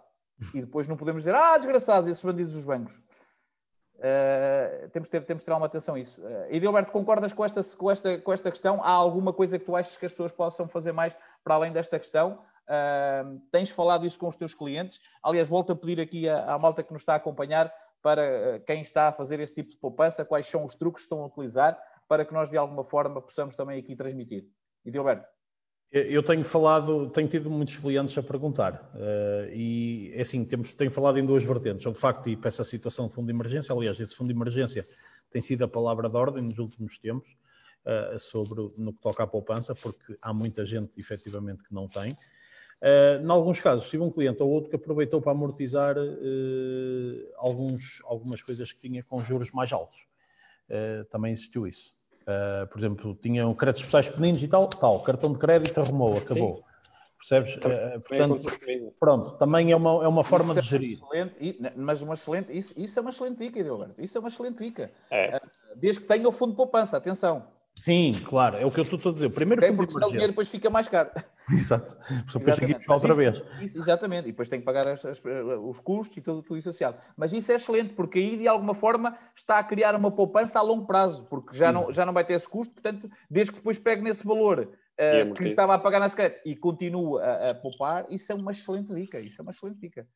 [0.54, 3.02] E depois não podemos dizer, ah, desgraçados, esses bandidos dos bancos.
[3.96, 6.20] Uh, temos, de ter, temos de ter uma atenção a isso.
[6.20, 8.82] Uh, e Dilberto, concordas com esta, com, esta, com esta questão?
[8.82, 12.00] Há alguma coisa que tu achas que as pessoas possam fazer mais para além desta
[12.00, 12.42] questão?
[12.66, 15.00] Uh, tens falado isso com os teus clientes?
[15.22, 18.58] Aliás, volto a pedir aqui à, à malta que nos está a acompanhar para eh,
[18.66, 21.26] quem está a fazer esse tipo de poupança, quais são os truques que estão a
[21.26, 24.46] utilizar para que nós, de alguma forma, possamos também aqui transmitir.
[24.84, 25.26] E Dilberto?
[25.90, 30.90] Eu tenho falado, tenho tido muitos clientes a perguntar uh, e é assim, temos, tenho
[30.90, 33.74] falado em duas vertentes, ou de facto e para essa situação de fundo de emergência,
[33.74, 34.86] aliás, esse fundo de emergência
[35.30, 37.36] tem sido a palavra de ordem nos últimos tempos
[37.84, 42.16] uh, sobre no que toca à poupança, porque há muita gente efetivamente que não tem.
[42.82, 48.02] Uh, em alguns casos, tive um cliente ou outro que aproveitou para amortizar uh, alguns,
[48.04, 50.08] algumas coisas que tinha com juros mais altos.
[50.68, 51.94] Uh, também existiu isso.
[52.70, 56.56] por exemplo, tinham créditos especiais pequeninos e tal, tal, cartão de crédito arrumou, acabou.
[56.56, 56.62] Sim.
[57.18, 57.56] Percebes?
[58.08, 60.98] portanto, pronto, também é uma, é uma forma de gerir.
[60.98, 64.02] Excelente, mas uma excelente, isso, isso é uma excelente dica, Edilberto.
[64.02, 64.90] Isso é uma excelente dica.
[65.08, 65.40] É.
[65.76, 67.46] Desde que tenha o fundo de poupança, atenção.
[67.74, 69.30] Sim, claro, é o que eu estou a dizer.
[69.30, 70.08] Primeiro fundo porque de emergência.
[70.08, 71.10] o dinheiro depois fica mais caro.
[71.50, 71.96] Exato.
[72.32, 73.42] Depois tem que ir outra vez.
[73.62, 74.28] Isso, exatamente.
[74.28, 75.22] E depois tem que pagar as, as,
[75.62, 76.98] os custos e tudo, tudo isso associado.
[77.16, 80.62] Mas isso é excelente, porque aí, de alguma forma, está a criar uma poupança a
[80.62, 82.74] longo prazo, porque já, não, já não vai ter esse custo.
[82.74, 86.54] Portanto, desde que depois pegue nesse valor uh, que estava a pagar na secreta e
[86.54, 89.18] continua a, a poupar, isso é uma excelente dica.
[89.18, 90.06] Isso é uma excelente dica.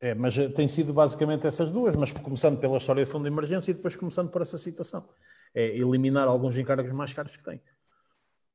[0.00, 3.30] É, mas eh, tem sido basicamente essas duas, mas começando pela história do fundo de
[3.30, 5.08] emergência e depois começando por essa situação
[5.54, 7.60] é eliminar alguns encargos mais caros que tem.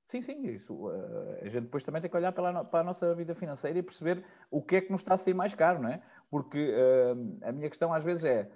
[0.08, 0.74] Sim, sim, isso.
[0.74, 3.78] Uh, a gente depois também tem que olhar para a, para a, nossa vida financeira
[3.78, 6.02] e perceber o que é que nos está a sair mais caro, não é?
[6.32, 8.50] Porque uh, a minha questão às vezes é,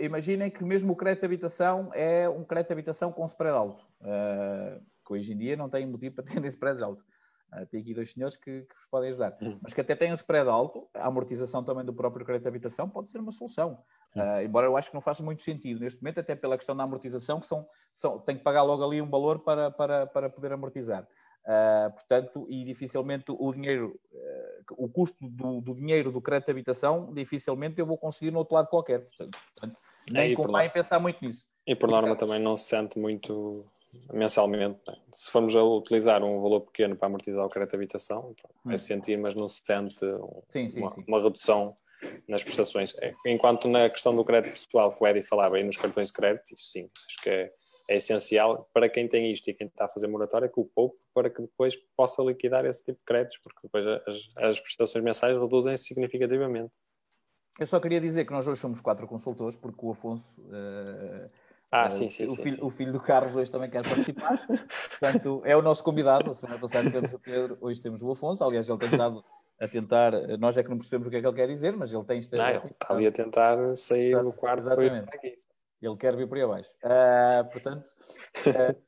[0.00, 3.84] imaginem que mesmo o crédito de habitação é um crédito de habitação com spread alto,
[4.00, 7.04] uh, que hoje em dia não tem motivo para ter spreads alto.
[7.54, 9.36] Uh, tem aqui dois senhores que, que vos podem ajudar.
[9.62, 12.88] Mas que até têm um spread alto, a amortização também do próprio crédito de habitação
[12.88, 13.78] pode ser uma solução.
[14.16, 16.84] Uh, embora eu acho que não faça muito sentido neste momento, até pela questão da
[16.84, 20.52] amortização, que são, são, tem que pagar logo ali um valor para, para, para poder
[20.52, 21.06] amortizar.
[21.44, 24.00] Uh, portanto, e dificilmente o dinheiro,
[24.70, 28.54] o custo do, do, dinheiro do crédito de habitação, dificilmente eu vou conseguir no outro
[28.54, 29.00] lado qualquer.
[29.00, 29.78] Portanto, portanto
[30.10, 31.44] nem é, convém pensar muito nisso.
[31.66, 33.64] E por norma também não se sente muito
[34.12, 34.80] mensalmente.
[34.86, 34.94] Né?
[35.12, 38.84] Se formos a utilizar um valor pequeno para amortizar o crédito de habitação, vai se
[38.84, 38.96] hum.
[38.96, 41.04] sentir, mas não se sente um, sim, sim, uma, sim.
[41.06, 41.74] uma, redução
[42.28, 42.94] nas prestações.
[43.00, 46.14] É, enquanto na questão do crédito pessoal que o Eddie falava aí nos cartões de
[46.14, 47.52] crédito, isso sim, acho que é,
[47.88, 50.98] é essencial para quem tem isto e quem está a fazer moratória que o poupe
[51.14, 55.38] para que depois possa liquidar esse tipo de créditos, porque depois as, as prestações mensais
[55.38, 56.74] reduzem significativamente.
[57.58, 61.30] Eu só queria dizer que nós hoje somos quatro consultores, porque o Afonso uh,
[61.74, 62.64] ah, sim, sim, o, sim, filho, sim.
[62.64, 64.40] o filho do Carlos hoje também quer participar.
[65.00, 66.30] Portanto, é o nosso convidado.
[66.30, 68.44] A semana passada temos o Pedro, hoje temos o Afonso.
[68.44, 69.24] Aliás, ele tem estado
[69.60, 70.12] a tentar.
[70.38, 72.18] Nós é que não percebemos o que é que ele quer dizer, mas ele tem
[72.18, 72.38] estado.
[72.38, 74.60] Não, ele está ali a tentar sair do quarto.
[74.60, 75.08] Exatamente.
[75.82, 76.70] Ele quer vir por aí abaixo.
[76.82, 77.86] Uh, portanto,
[78.46, 78.82] uh,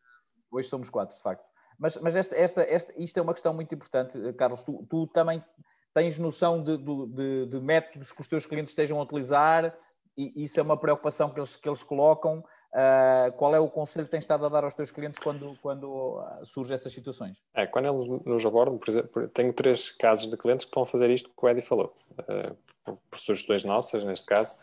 [0.50, 1.44] hoje somos quatro, de facto.
[1.78, 4.64] Mas, mas esta, esta, esta, isto é uma questão muito importante, Carlos.
[4.64, 5.44] Tu, tu também
[5.92, 9.76] tens noção de, de, de, métodos que os teus clientes estejam a utilizar,
[10.16, 12.42] e isso é uma preocupação que eles, que eles colocam.
[12.76, 16.18] Uh, qual é o conselho que tens estado a dar aos teus clientes quando, quando
[16.18, 17.34] ah, surgem essas situações?
[17.54, 20.86] É, quando eles nos abordam, por exemplo, tenho três casos de clientes que estão a
[20.86, 24.54] fazer isto que o Eddie falou, uh, por sugestões nossas, neste caso.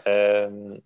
[0.00, 0.82] Uh,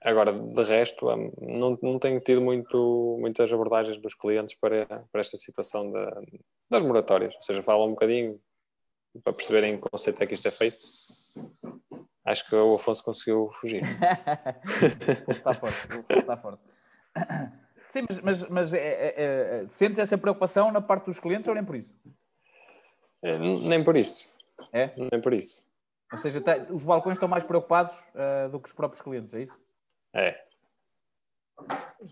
[0.00, 1.06] agora, de resto,
[1.40, 6.20] não, não tenho tido muito, muitas abordagens dos clientes para, para esta situação da,
[6.68, 8.40] das moratórias, ou seja, falam um bocadinho
[9.22, 10.78] para perceberem o conceito é que isto é feito
[12.28, 13.80] Acho que o Afonso conseguiu fugir.
[15.28, 16.62] está forte, está forte.
[17.88, 19.14] Sim, mas, mas, mas é, é,
[19.62, 21.90] é, sentes essa preocupação na parte dos clientes ou nem por isso?
[23.22, 24.30] É, nem por isso.
[24.74, 24.92] É?
[25.10, 25.64] Nem por isso.
[26.12, 29.42] Ou seja, tá, os balcões estão mais preocupados uh, do que os próprios clientes, é
[29.44, 29.58] isso?
[30.12, 30.38] É.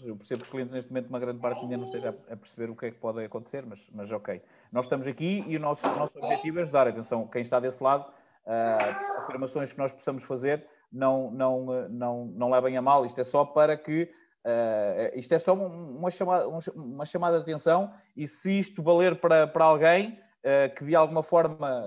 [0.03, 2.71] Eu percebo que os clientes, neste momento, uma grande parte ainda não esteja a perceber
[2.71, 4.43] o que é que pode acontecer, mas, mas ok.
[4.73, 6.89] Nós estamos aqui e o nosso, o nosso objetivo é ajudar.
[6.89, 8.11] Atenção, quem está desse lado,
[8.47, 13.05] uh, afirmações que nós possamos fazer não, não, não, não levem a mal.
[13.05, 14.11] Isto é só para que.
[14.45, 19.49] Uh, isto é só uma chamada, uma chamada de atenção e se isto valer para,
[19.49, 21.85] para alguém uh, que de alguma forma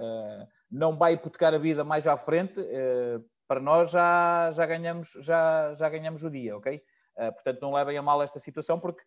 [0.69, 2.61] não vai hipotecar a vida mais à frente,
[3.47, 6.79] para nós já, já, ganhamos, já, já ganhamos o dia, ok?
[7.15, 9.01] Portanto, não levem a mal esta situação, porque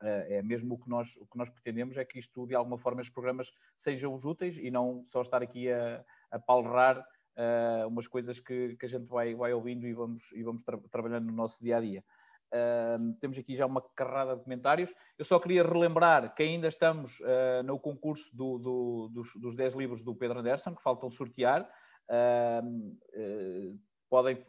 [0.00, 3.02] é mesmo o que, nós, o que nós pretendemos, é que isto, de alguma forma,
[3.02, 8.40] os programas sejam úteis e não só estar aqui a, a palrar uh, umas coisas
[8.40, 11.62] que, que a gente vai, vai ouvindo e vamos, e vamos tra trabalhando no nosso
[11.62, 12.04] dia a dia.
[12.48, 14.94] Uh, temos aqui já uma carrada de comentários.
[15.18, 19.74] Eu só queria relembrar que ainda estamos uh, no concurso do, do, dos, dos 10
[19.74, 21.68] livros do Pedro Anderson, que faltam sortear.
[22.08, 24.42] Uh, podem,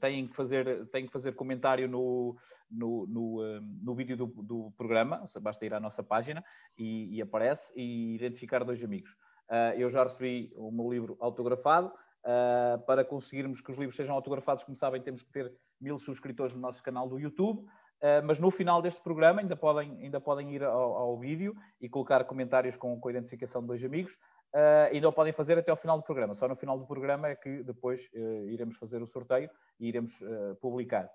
[0.00, 2.36] têm, que fazer, têm que fazer comentário no,
[2.68, 6.44] no, no, no vídeo do, do, programa, basta ir à nossa página
[6.76, 9.16] e, e aparece, e identificar dois amigos.
[9.50, 11.92] Uh, eu já recebi o meu livro autografado.
[12.24, 16.54] Uh, para conseguirmos que os livros sejam autografados, como sabem, temos que ter mil subscritores
[16.54, 17.60] no nosso canal do YouTube.
[17.60, 21.88] Uh, mas no final deste programa ainda podem, ainda podem ir ao, ao vídeo e
[21.88, 24.18] colocar comentários com, com a identificação de dois amigos
[24.54, 26.34] uh, ainda o podem fazer até ao final do programa.
[26.34, 30.20] Só no final do programa é que depois uh, iremos fazer o sorteio e iremos
[30.20, 31.08] uh, publicar.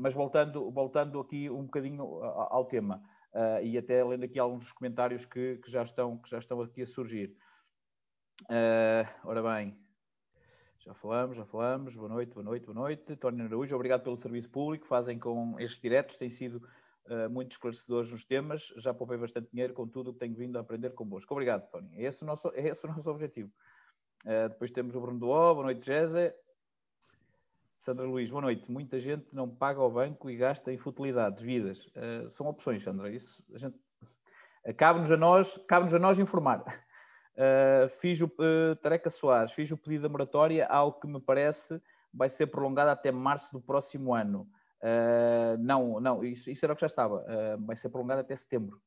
[0.00, 3.02] Mas voltando, voltando aqui um bocadinho ao, ao tema
[3.62, 6.86] e até lendo aqui alguns comentários que, que, já, estão, que já estão aqui a
[6.86, 7.36] surgir.
[9.24, 9.76] ora bem,
[10.88, 11.94] já falamos, já falamos.
[11.96, 13.14] Boa noite, boa noite, boa noite.
[13.16, 16.16] Tony Araújo, obrigado pelo serviço público fazem com estes diretos.
[16.16, 16.66] Tem sido
[17.06, 18.72] uh, muito esclarecedores nos temas.
[18.78, 21.34] Já poupei bastante dinheiro com tudo o que tenho vindo a aprender convosco.
[21.34, 21.90] Obrigado, Tony.
[21.94, 23.52] É esse o nosso, é esse o nosso objetivo.
[24.24, 25.52] Uh, depois temos o Bruno Duó.
[25.52, 26.34] Boa noite, Jéssica.
[27.88, 28.70] Sandra Luís, boa noite.
[28.70, 31.86] Muita gente não paga ao banco e gasta em futilidades, vidas.
[31.86, 33.10] Uh, são opções, Sandra.
[33.10, 33.78] Isso a gente...
[34.76, 36.62] Cabe-nos a nós, cabe-nos a nós informar.
[37.32, 41.80] Uh, fiz o uh, Tareca Soares, fiz o pedido da moratória, algo que me parece
[42.12, 44.46] vai ser prolongado até março do próximo ano.
[44.82, 47.24] Uh, não, não, isso, isso, era o que já estava.
[47.24, 48.78] Uh, vai ser prolongado até setembro.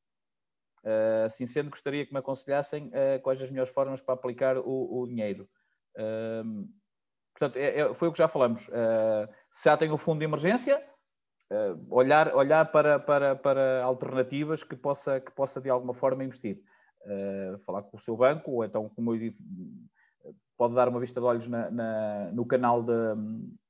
[0.84, 2.92] Uh, assim sendo, gostaria que me aconselhassem
[3.24, 5.48] quais as melhores formas para aplicar o, o dinheiro.
[7.42, 8.62] Portanto, é, é, foi o que já falamos.
[9.50, 10.82] se já tem o fundo de emergência,
[11.88, 16.62] olhar, olhar para, para, para alternativas que possa, que possa de alguma forma investir.
[17.66, 19.36] falar com o seu banco, ou então, como eu digo,
[20.62, 22.84] pode dar uma vista de olhos na, na, no canal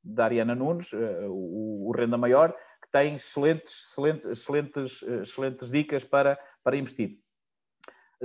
[0.04, 6.04] da Ariana Nunes, uh, o, o, Renda Maior, que tem excelentes, excelentes, excelentes, excelentes dicas
[6.04, 7.18] para, para investir.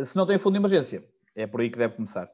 [0.03, 1.01] Se não tem fundo de emergência,
[1.33, 2.29] é por aí que deve começar.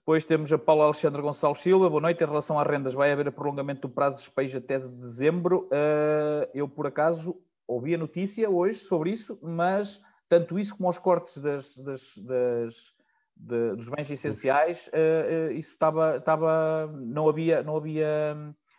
[0.00, 1.88] Depois temos a Paula Alexandre Gonçalves Silva.
[1.88, 2.24] Boa noite.
[2.24, 5.66] Em relação às rendas, vai haver prolongamento do prazo de despejo até de dezembro.
[5.66, 7.36] Uh, eu, por acaso,
[7.68, 12.94] ouvi a notícia hoje sobre isso, mas tanto isso como os cortes das, das, das
[13.36, 18.36] de, dos bens essenciais, uh, uh, isso estava, estava, não havia, não havia,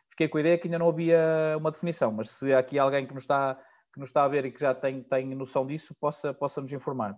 [0.10, 3.06] fiquei com a ideia que ainda não havia uma definição, mas se há aqui alguém
[3.06, 3.56] que nos está,
[3.94, 6.74] que nos está a ver e que já tem, tem noção disso, possa, possa nos
[6.74, 7.18] informar.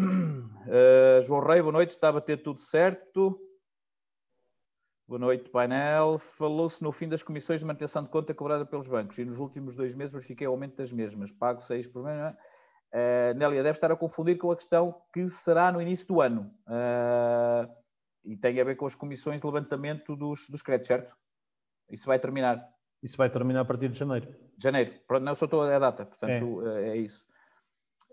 [0.00, 3.38] Uh, João Rei, boa noite, está a bater tudo certo.
[5.06, 6.18] Boa noite, painel.
[6.18, 9.76] Falou-se no fim das comissões de manutenção de conta cobrada pelos bancos e nos últimos
[9.76, 11.30] dois meses verifiquei o aumento das mesmas.
[11.30, 12.34] Pago 6 por mês.
[12.92, 16.50] Uh, Nélia, deve estar a confundir com a questão que será no início do ano.
[16.66, 17.70] Uh,
[18.24, 21.14] e tem a ver com as comissões de levantamento dos, dos créditos, certo?
[21.90, 22.66] Isso vai terminar.
[23.02, 24.34] Isso vai terminar a partir de janeiro.
[24.56, 24.94] Janeiro.
[25.06, 27.26] Pronto, não só estou a data, portanto é, é isso.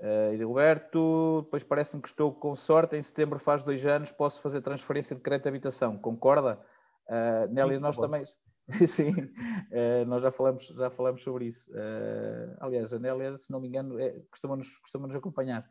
[0.02, 4.62] Uh, Edilberto, depois parece-me que estou com sorte, em setembro faz dois anos, posso fazer
[4.62, 6.60] transferência de crédito de habitação, concorda?
[7.08, 8.26] Uh, Nélia, nós também,
[8.88, 11.70] Sim, uh, nós já falamos, já falamos sobre isso.
[11.72, 15.68] Uh, aliás, a Nélia, se não me engano, é, costuma-nos costuma -nos acompanhar.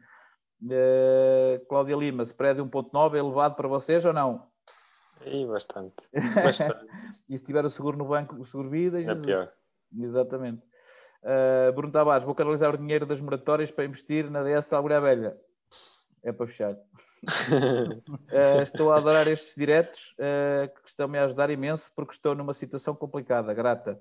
[0.63, 4.49] Uh, Cláudia Lima, spread 1.9 é elevado para vocês ou não?
[5.27, 6.09] E bastante.
[6.45, 6.87] bastante.
[7.29, 9.01] e se tiver o seguro no banco, o seguro vida?
[9.01, 9.53] É pior.
[9.99, 10.63] Exatamente.
[11.23, 15.37] Uh, Bruno Tavares, vou canalizar o dinheiro das moratórias para investir na DS Alburia Velha
[16.23, 16.75] é para fechar.
[16.75, 16.79] uh,
[18.63, 22.95] estou a adorar estes diretos uh, que estão-me a ajudar imenso porque estou numa situação
[22.95, 24.01] complicada, grata.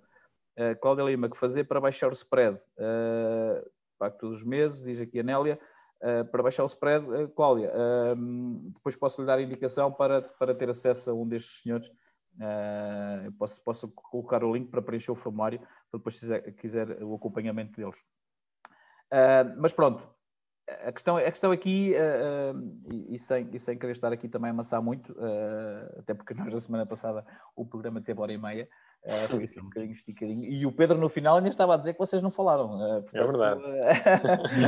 [0.57, 2.57] Uh, Cláudia Lima, que fazer para baixar o spread?
[2.77, 5.59] Uh, pago todos os meses, diz aqui a Nélia.
[6.01, 7.05] Uh, para baixar o spread,
[7.35, 7.71] Cláudia,
[8.73, 11.91] depois posso lhe dar indicação para, para ter acesso a um destes senhores.
[13.37, 15.59] posso, posso colocar o link para preencher o formulário,
[15.97, 17.97] depois quiser, quiser o acompanhamento deles.
[19.11, 20.07] Uh, mas pronto,
[20.85, 24.29] a questão, a questão aqui, uh, uh, e, e, sem, e sem querer estar aqui
[24.29, 25.15] também a amassar muito,
[25.97, 27.25] até porque nós na semana passada
[27.55, 28.69] o programa teve hora e meia,
[29.05, 30.43] Uh, foi assim um bocadinho esticadinho.
[30.43, 32.75] E o Pedro, no final, ainda estava a dizer que vocês não falaram.
[32.75, 33.61] Uh, portanto, é verdade.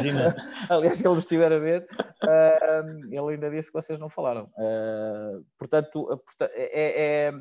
[0.72, 1.88] Uh, aliás, se ele estiver a ver,
[3.10, 4.50] ele ainda disse que vocês não falaram.
[5.58, 6.22] portanto,
[6.54, 7.34] é, é,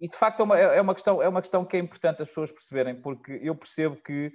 [0.00, 2.28] E de facto é uma, é, uma questão, é uma questão que é importante as
[2.28, 4.32] pessoas perceberem, porque eu percebo que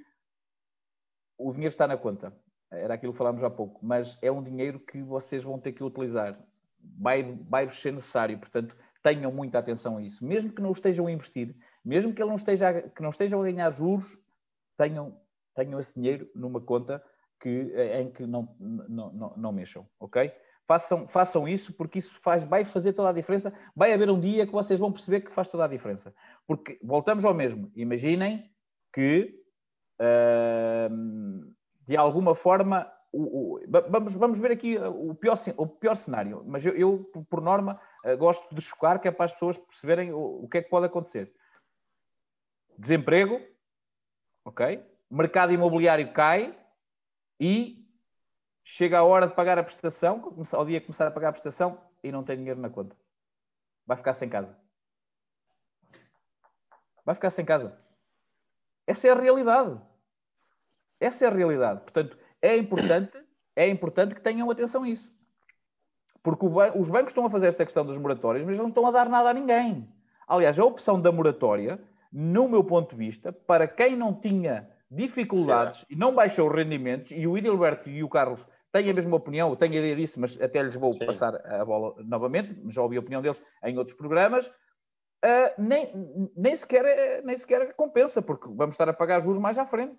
[1.37, 2.33] o dinheiro está na conta.
[2.71, 5.83] Era aquilo que falámos há pouco, mas é um dinheiro que vocês vão ter que
[5.83, 6.39] utilizar.
[6.97, 8.39] Vai, vai ser necessário.
[8.39, 10.25] Portanto, tenham muita atenção a isso.
[10.25, 13.43] Mesmo que não estejam a investir, mesmo que, ele não esteja, que não estejam a
[13.43, 14.17] ganhar juros,
[14.77, 15.19] tenham,
[15.55, 17.03] tenham esse dinheiro numa conta
[17.39, 17.49] que,
[17.99, 20.31] em que não, não, não, não mexam, ok?
[20.67, 23.53] Façam, façam isso porque isso faz, vai fazer toda a diferença.
[23.75, 26.13] Vai haver um dia que vocês vão perceber que faz toda a diferença.
[26.47, 27.71] Porque voltamos ao mesmo.
[27.75, 28.49] Imaginem
[28.93, 29.41] que
[29.99, 36.43] uh, de alguma forma o, o, vamos, vamos ver aqui o pior, o pior cenário,
[36.45, 40.13] mas eu, eu por norma eh, gosto de chocar, que é para as pessoas perceberem
[40.13, 41.33] o, o que é que pode acontecer.
[42.77, 43.41] Desemprego,
[44.45, 44.81] ok?
[45.09, 46.57] Mercado imobiliário cai
[47.37, 47.80] e
[48.63, 52.11] chega a hora de pagar a prestação, ao dia começar a pagar a prestação e
[52.11, 52.95] não tem dinheiro na conta.
[53.85, 54.55] Vai ficar sem casa.
[57.05, 57.77] Vai ficar sem casa.
[58.85, 59.79] Essa é a realidade.
[60.99, 61.81] Essa é a realidade.
[61.81, 63.17] Portanto, é importante,
[63.55, 65.11] é importante que tenham atenção a isso.
[66.23, 69.09] Porque os bancos estão a fazer esta questão das moratórias, mas não estão a dar
[69.09, 69.91] nada a ninguém.
[70.27, 75.85] Aliás, a opção da moratória, no meu ponto de vista, para quem não tinha dificuldades
[75.89, 79.49] e não baixou os rendimentos, e o Idilberto e o Carlos têm a mesma opinião,
[79.49, 81.05] eu tenho a ideia disso, mas até lhes vou Sim.
[81.05, 85.91] passar a bola novamente, já ouvi a opinião deles em outros programas, uh, nem,
[86.35, 89.97] nem, sequer, nem sequer compensa, porque vamos estar a pagar juros mais à frente.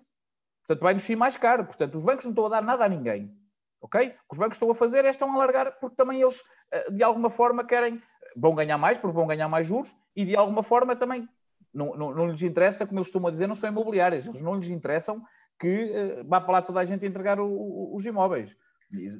[0.65, 1.65] Portanto, vai-nos sair mais caro.
[1.65, 3.35] Portanto, os bancos não estão a dar nada a ninguém.
[3.81, 4.07] Ok?
[4.07, 6.89] O que os bancos estão a fazer é estão a alargar porque também eles, eh,
[6.89, 8.01] de alguma forma, querem,
[8.35, 11.27] vão ganhar mais, porque vão ganhar mais juros, e de alguma forma também
[11.73, 14.69] não, não, não lhes interessa, como eles costumam dizer, não são imobiliárias, eles não lhes
[14.69, 15.23] interessam
[15.59, 18.55] que uh, vá para lá toda a gente entregar o, o, os imóveis.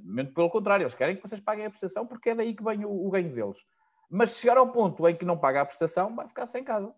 [0.04, 2.86] Muito pelo contrário, eles querem que vocês paguem a prestação porque é daí que vem
[2.86, 3.58] o, o ganho deles.
[4.10, 6.94] Mas se chegar ao ponto em que não paga a prestação, vai ficar sem casa.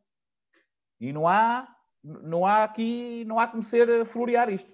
[1.00, 1.68] E não há,
[2.04, 4.72] não há aqui, não há como ser florear isto,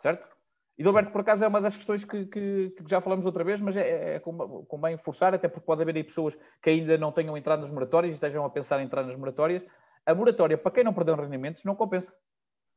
[0.00, 0.34] certo?
[0.76, 3.44] E do Alberto, por acaso, é uma das questões que, que, que já falamos outra
[3.44, 7.12] vez, mas é, é convém forçar, até porque pode haver aí pessoas que ainda não
[7.12, 9.62] tenham entrado nas moratórias e estejam a pensar em entrar nas moratórias.
[10.06, 12.12] A moratória, para quem não perdeu rendimentos, não compensa.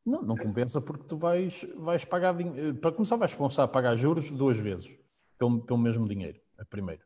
[0.05, 2.33] Não, não compensa porque tu vais, vais pagar,
[2.81, 4.95] para começar, vais começar a pagar juros duas vezes,
[5.37, 7.01] pelo, pelo mesmo dinheiro, primeiro.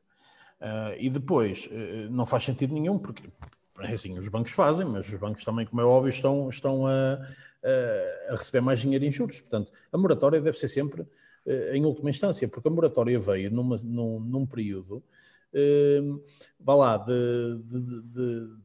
[0.60, 3.28] Uh, e depois, uh, não faz sentido nenhum, porque
[3.80, 7.20] é assim, os bancos fazem, mas os bancos também, como é óbvio, estão, estão a,
[8.30, 9.42] a receber mais dinheiro em juros.
[9.42, 11.08] Portanto, a moratória deve ser sempre
[11.46, 15.04] eh, em última instância, porque a moratória veio numa, num, num período,
[15.54, 16.02] eh,
[16.60, 18.56] vá lá, de, de, de,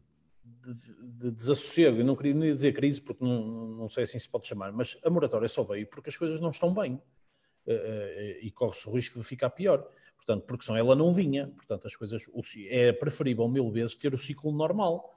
[0.75, 1.99] de, desassossego.
[1.99, 4.99] Eu não queria nem dizer crise, porque não, não sei assim se pode chamar, mas
[5.05, 7.01] a moratória só veio porque as coisas não estão bem
[7.67, 9.89] eh, e corre-se o risco de ficar pior.
[10.17, 11.49] Portanto, porque senão ela não vinha.
[11.49, 12.23] Portanto, as coisas
[12.69, 15.13] é preferível mil vezes ter o ciclo normal.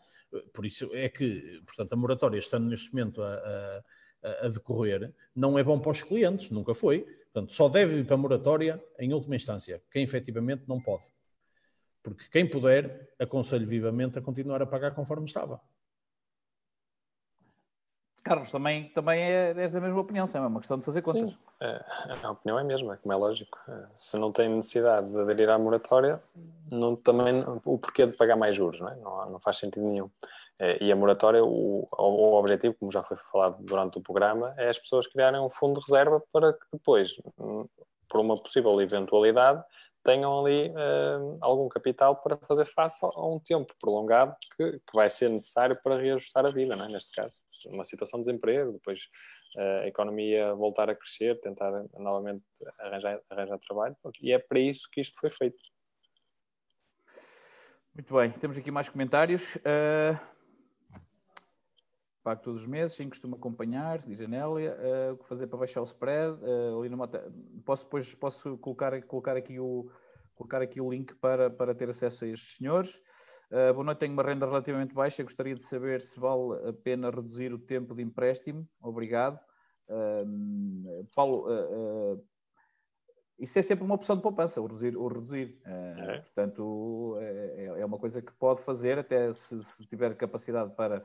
[0.54, 3.84] Por isso é que, portanto, a moratória estando neste momento a,
[4.24, 7.02] a, a decorrer, não é bom para os clientes, nunca foi.
[7.32, 11.06] Portanto, só deve ir para a moratória em última instância, quem efetivamente não pode.
[12.02, 15.62] Porque quem puder, aconselho vivamente a continuar a pagar conforme estava.
[18.24, 21.32] Carlos, também, também é desta mesma opinião, é uma questão de fazer contas.
[21.32, 21.84] Sim, é,
[22.22, 23.58] a opinião é a mesma, como é lógico.
[23.68, 26.22] É, se não tem necessidade de aderir à moratória,
[26.72, 28.96] não, também o porquê de pagar mais juros, não, é?
[28.98, 30.10] não, não faz sentido nenhum.
[30.60, 34.70] É, e a moratória, o, o, objetivo, como já foi falado durante o programa, é
[34.70, 37.16] as pessoas criarem um fundo de reserva para que depois,
[38.10, 39.64] por uma possível eventualidade,
[40.04, 45.10] tenham ali uh, algum capital para fazer face a um tempo prolongado que, que vai
[45.10, 46.88] ser necessário para reajustar a vida, é?
[46.88, 47.40] neste caso.
[47.68, 49.10] Uma situação de desemprego, depois
[49.58, 52.44] uh, a economia voltar a crescer, tentar novamente
[52.80, 55.58] arranjar, arranjar trabalho, e é para isso que isto foi feito.
[57.94, 59.56] Muito bem, temos aqui mais comentários.
[59.58, 60.18] Uh,
[62.30, 64.78] pago todos os meses, sim, costumo acompanhar, diz a Nélia.
[64.78, 66.38] Uh, o que fazer para baixar o spread?
[66.44, 67.08] Uh, ali numa,
[67.66, 69.90] posso depois posso colocar, colocar, aqui o,
[70.36, 73.02] colocar aqui o link para, para ter acesso a estes senhores.
[73.52, 75.24] Uh, boa noite, tenho uma renda relativamente baixa.
[75.24, 78.68] Gostaria de saber se vale a pena reduzir o tempo de empréstimo.
[78.80, 79.40] Obrigado.
[79.90, 82.24] Uh, Paulo, uh,
[83.40, 84.96] isso é sempre uma opção de poupança, o reduzir.
[84.96, 85.58] O reduzir.
[85.66, 86.20] É.
[86.20, 91.04] Portanto, é, é, uma coisa que pode fazer, até se, se tiver capacidade para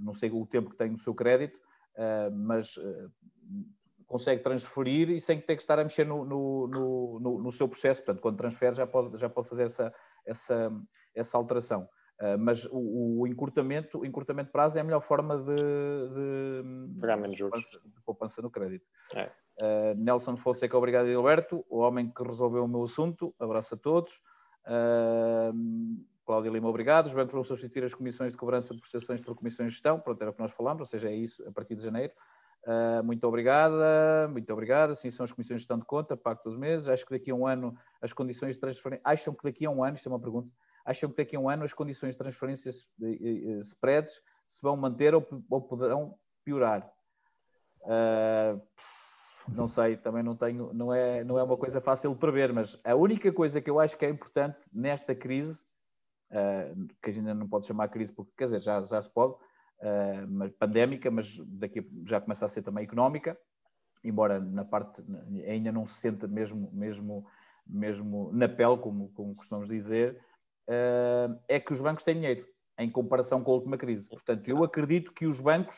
[0.00, 1.58] não sei o tempo que tem no seu crédito,
[2.32, 2.78] mas
[4.06, 8.02] consegue transferir e sem ter que estar a mexer no, no, no, no, seu processo.
[8.02, 9.94] Portanto, quando transfere já pode, já pode fazer essa,
[10.26, 10.72] essa,
[11.14, 11.88] essa alteração.
[12.38, 17.16] Mas o, o, encurtamento, o encurtamento de prazo é a melhor forma de, de, Pagar
[17.16, 17.60] menos juros.
[17.70, 18.84] De, poupança, no crédito.
[19.14, 19.30] É.
[19.62, 23.34] Uh, Nelson Fonseca, obrigado, Gilberto, o homem que resolveu o meu assunto.
[23.38, 24.20] Abraço a todos.
[24.66, 27.06] Uh, Cláudia Lima, obrigado.
[27.06, 29.98] Os bancos vão substituir as comissões de cobrança de prestações por comissões de gestão.
[29.98, 32.12] Pronto, era o que nós falámos, ou seja, é isso a partir de janeiro.
[32.64, 34.94] Uh, muito obrigada, muito obrigada.
[34.94, 36.86] Sim, são as comissões de gestão de conta, pacto dos meses.
[36.86, 39.02] Acho que daqui a um ano as condições de transferência.
[39.04, 40.48] Acham que daqui a um ano, isto é uma pergunta,
[40.84, 42.70] acham que daqui a um ano as condições de transferência
[43.62, 46.14] spreads se vão manter ou, ou poderão
[46.44, 46.88] piorar?
[47.80, 48.62] Uh,
[49.48, 52.80] não sei, também não tenho, não é, não é uma coisa fácil de prever, mas
[52.84, 55.64] a única coisa que eu acho que é importante nesta crise,
[56.30, 59.10] uh, que a gente ainda não pode chamar crise, porque quer dizer, já, já se
[59.10, 63.38] pode, uh, pandémica, mas daqui já começa a ser também económica,
[64.02, 65.02] embora na parte
[65.46, 67.26] ainda não se senta mesmo, mesmo,
[67.66, 70.18] mesmo na pele, como, como costumamos dizer,
[70.68, 72.46] uh, é que os bancos têm dinheiro
[72.78, 74.08] em comparação com a última crise.
[74.08, 75.76] Portanto, eu acredito que os bancos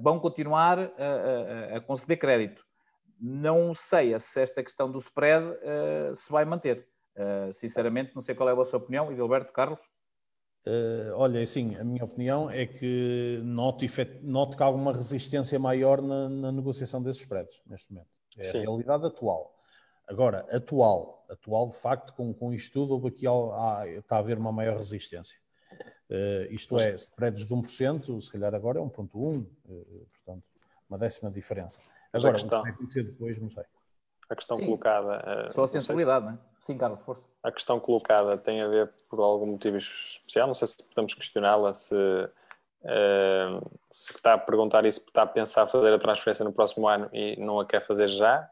[0.00, 2.64] vão continuar a, a, a conceder crédito.
[3.20, 6.86] Não sei se esta questão do spread uh, se vai manter.
[7.18, 9.82] Uh, sinceramente, não sei qual é a vossa opinião, Edilberto, Carlos.
[10.64, 13.84] Uh, olha, sim, a minha opinião é que noto,
[14.22, 18.10] noto que há alguma resistência maior na, na negociação desses spreads neste momento.
[18.36, 18.58] É sim.
[18.58, 19.54] a realidade atual.
[20.06, 24.38] Agora, atual, atual de facto, com, com isto tudo, houve aqui, há, está a haver
[24.38, 25.38] uma maior resistência.
[26.10, 30.44] Uh, isto é, spreads de 1%, se calhar agora é 1,1%, uh, portanto,
[30.88, 31.80] uma décima diferença.
[32.12, 33.64] Agora, o que vai acontecer depois, não sei.
[34.30, 34.66] A questão Sim.
[34.66, 35.46] colocada.
[35.46, 36.38] Uh, Só a sensibilidade, não é?
[36.60, 37.24] Sim, Carlos, força.
[37.42, 41.72] A questão colocada tem a ver por algum motivo especial, não sei se podemos questioná-la,
[41.72, 46.88] se, uh, se está a perguntar isso, está a pensar fazer a transferência no próximo
[46.88, 48.48] ano e não a quer fazer já,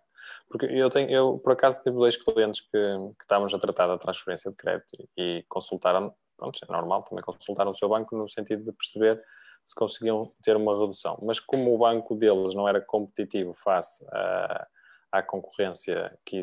[0.48, 3.98] porque eu tenho, eu por acaso tive dois clientes que, que estávamos a tratar da
[3.98, 8.64] transferência de crédito e, consultaram, pronto, é normal, também consultaram o seu banco no sentido
[8.64, 9.22] de perceber
[9.64, 14.66] se conseguiam ter uma redução, mas como o banco deles não era competitivo face a
[15.10, 16.40] à concorrência que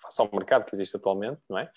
[0.00, 1.70] face ao mercado que existe atualmente, não é?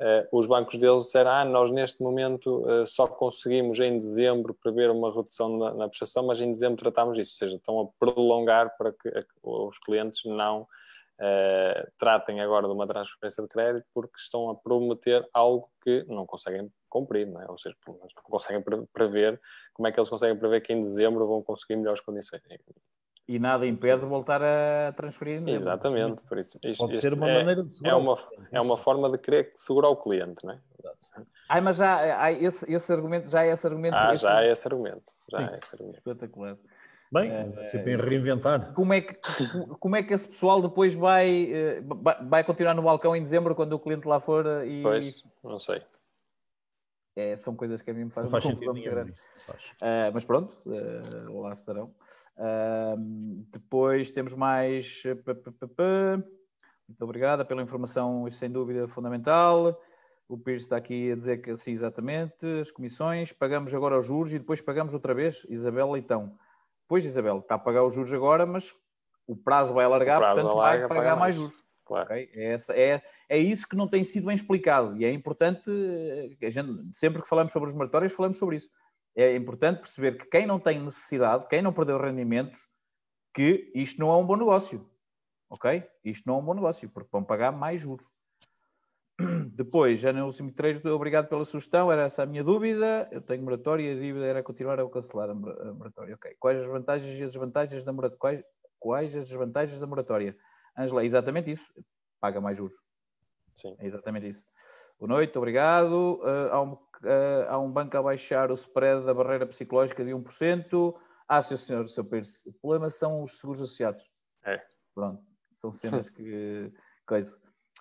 [0.00, 4.90] Uh, os bancos deles disseram, ah, nós neste momento uh, só conseguimos em dezembro prever
[4.90, 8.76] uma redução na, na, prestação, mas em dezembro tratamos disso, ou seja, estão a prolongar
[8.76, 14.18] para que a, os clientes não uh, tratem agora de uma transferência de crédito porque
[14.18, 17.46] estão a prometer algo que não conseguem cumprir, não é?
[17.48, 19.40] ou seja, não conseguem prever,
[19.72, 22.42] como é que eles conseguem prever que em dezembro vão conseguir melhores condições?
[23.28, 25.40] E nada impede de voltar a transferir.
[25.40, 25.54] Mesmo.
[25.54, 26.58] Exatamente, por isso.
[26.62, 27.94] Isto, Pode ser uma é, maneira de segurar.
[27.94, 28.18] É uma,
[28.52, 30.60] é uma forma de querer segurar o cliente, não é?
[31.48, 33.94] Ai, mas já há esse, esse argumento, já é esse argumento.
[33.94, 35.04] Ah, já é esse argumento.
[35.30, 35.98] Já é esse argumento.
[35.98, 36.56] Espetacular.
[37.12, 38.72] Bem, é, sempre em reinventar.
[38.72, 39.14] Como é, que,
[39.78, 41.82] como é que esse pessoal depois vai, eh,
[42.26, 44.82] vai continuar no balcão em dezembro quando o cliente lá for e.
[44.82, 45.82] Pois, não sei.
[47.14, 49.02] É, são coisas que a mim me fazem não faz sentido nenhum.
[49.02, 51.94] Uh, mas pronto, uh, lá estarão.
[52.36, 55.02] Uh, depois temos mais.
[56.88, 59.80] Muito obrigada pela informação, sem dúvida fundamental.
[60.28, 62.46] O Pires está aqui a dizer que sim, exatamente.
[62.60, 65.46] As comissões, pagamos agora os juros e depois pagamos outra vez.
[65.48, 66.36] Isabel Leitão.
[66.88, 68.74] Pois, Isabel, está a pagar os juros agora, mas
[69.26, 71.64] o prazo vai alargar, prazo portanto alarga, vai pagar mais, mais juros.
[71.84, 72.06] Claro.
[72.06, 72.30] Okay?
[72.34, 76.50] É, essa, é, é isso que não tem sido bem explicado e é importante, eh,
[76.50, 78.70] gente, sempre que falamos sobre os moratórios, falamos sobre isso
[79.14, 82.60] é importante perceber que quem não tem necessidade, quem não perdeu rendimentos,
[83.34, 84.88] que isto não é um bom negócio.
[85.50, 85.86] Ok?
[86.04, 88.06] Isto não é um bom negócio, porque vão pagar mais juros.
[89.54, 93.08] Depois, já no cemitério, obrigado pela sugestão, era essa a minha dúvida.
[93.12, 96.14] Eu tenho moratória e a dívida era continuar a cancelar a moratória.
[96.14, 96.34] Ok.
[96.40, 98.18] Quais as vantagens e as desvantagens da moratória?
[98.18, 98.44] Quais,
[98.78, 100.36] quais as desvantagens da moratória?
[100.76, 101.66] Angela, é exatamente isso.
[102.18, 102.76] Paga mais juros.
[103.54, 103.76] Sim.
[103.78, 104.44] É exatamente isso.
[104.98, 106.20] Boa noite, obrigado.
[106.22, 110.10] Uh, há, um, uh, há, um, banco a baixar o spread da barreira psicológica de
[110.10, 110.94] 1%.
[111.28, 112.44] Ah, sim, senhor, seu Pires.
[112.46, 114.02] O problema são os seguros associados.
[114.44, 114.60] É.
[114.94, 115.22] Pronto,
[115.52, 116.72] são cenas que.
[117.06, 117.36] coisa.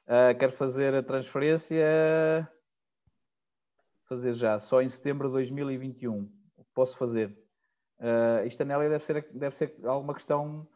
[0.08, 2.48] Uh, quero fazer a transferência.
[4.06, 6.30] Fazer já, só em setembro de 2021.
[6.74, 7.38] Posso fazer.
[8.00, 10.68] Uh, isto, Anélia, deve ser, deve ser alguma questão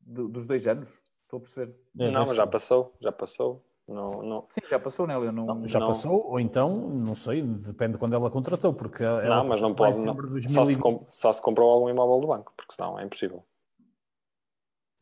[0.00, 0.88] de, dos dois anos.
[1.22, 1.76] Estou a perceber.
[1.94, 3.64] Não, mas já passou, já passou.
[3.90, 4.46] Não, não...
[4.50, 5.88] Sim, já passou, né, Não, não, já não...
[5.88, 9.74] passou, ou então, não sei, depende de quando ela contratou, porque ela não, mas não
[9.74, 10.04] pode.
[10.04, 10.52] Não, 2020...
[10.52, 11.02] só, se comp...
[11.08, 13.44] só se comprou algum imóvel do banco, porque senão é impossível.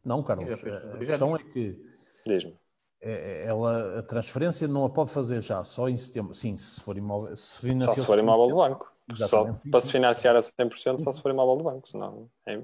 [0.03, 1.79] Não, Carlos, a questão é que
[2.27, 2.57] Diz-me.
[3.01, 6.35] É, é, ela, a transferência não a pode fazer já, só em setembro.
[6.35, 7.35] Sim, se for imóvel.
[7.37, 8.93] Se só se for imóvel do banco.
[9.15, 12.61] só para se financiar a 100% só se for imóvel do banco, senão é,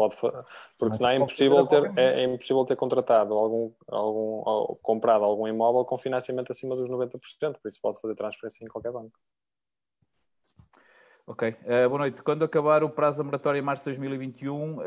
[0.00, 0.16] pode,
[0.78, 5.46] porque senão é impossível, ter, é, é, impossível ter contratado algum, algum ou comprado algum
[5.46, 7.20] imóvel com financiamento acima dos 90%,
[7.60, 9.12] por isso pode fazer transferência em qualquer banco.
[11.26, 12.22] Ok, uh, boa noite.
[12.22, 14.80] Quando acabar o prazo da moratória em março de 2021, uh...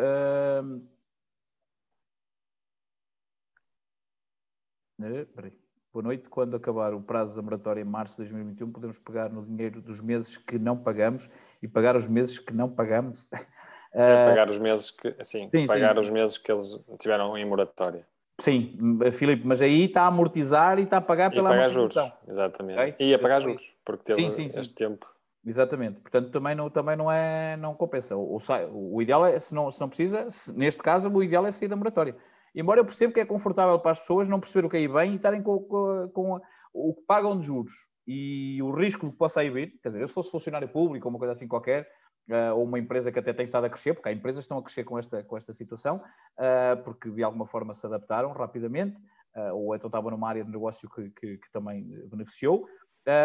[4.99, 5.63] Uh.
[5.93, 6.27] Boa noite.
[6.27, 10.01] Quando acabar o prazo da moratória em março de 2021, podemos pegar no dinheiro dos
[10.01, 11.29] meses que não pagamos
[11.61, 13.27] e pagar os meses que não pagamos.
[13.93, 16.13] É pagar os meses que, assim, sim, pagar sim, os sim.
[16.13, 18.05] meses que eles tiveram em moratória.
[18.39, 18.75] Sim,
[19.11, 21.95] Filipe, mas aí está a amortizar e está a pagar pela pagar juros,
[22.27, 22.79] exatamente.
[22.79, 23.07] Okay?
[23.07, 25.07] E a pagar juros, porque teve este tempo.
[25.45, 28.15] Exatamente, portanto também não, também não é, não compensa.
[28.15, 31.45] O, o, o ideal é, se não, se não precisa, se, neste caso, o ideal
[31.45, 32.15] é sair da moratória.
[32.55, 35.13] Embora eu perceba que é confortável para as pessoas não perceber o que aí vem
[35.13, 36.41] e estarem com, com, com
[36.73, 37.73] o que pagam de juros
[38.07, 41.09] e o risco que possa aí vir, quer dizer, eu se fosse funcionário público ou
[41.11, 41.87] uma coisa assim qualquer,
[42.29, 44.57] uh, ou uma empresa que até tem estado a crescer, porque há empresas que estão
[44.57, 45.97] a crescer com esta, com esta situação,
[46.37, 48.97] uh, porque de alguma forma se adaptaram rapidamente,
[49.35, 52.67] uh, ou então estavam numa área de negócio que, que, que também beneficiou.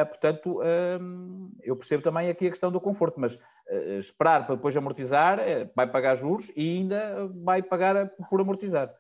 [0.09, 0.61] portanto,
[1.62, 3.38] eu percebo também aqui a questão do conforto, mas
[4.01, 5.38] esperar para depois amortizar,
[5.72, 8.92] vai pagar juros e ainda vai pagar por amortizar.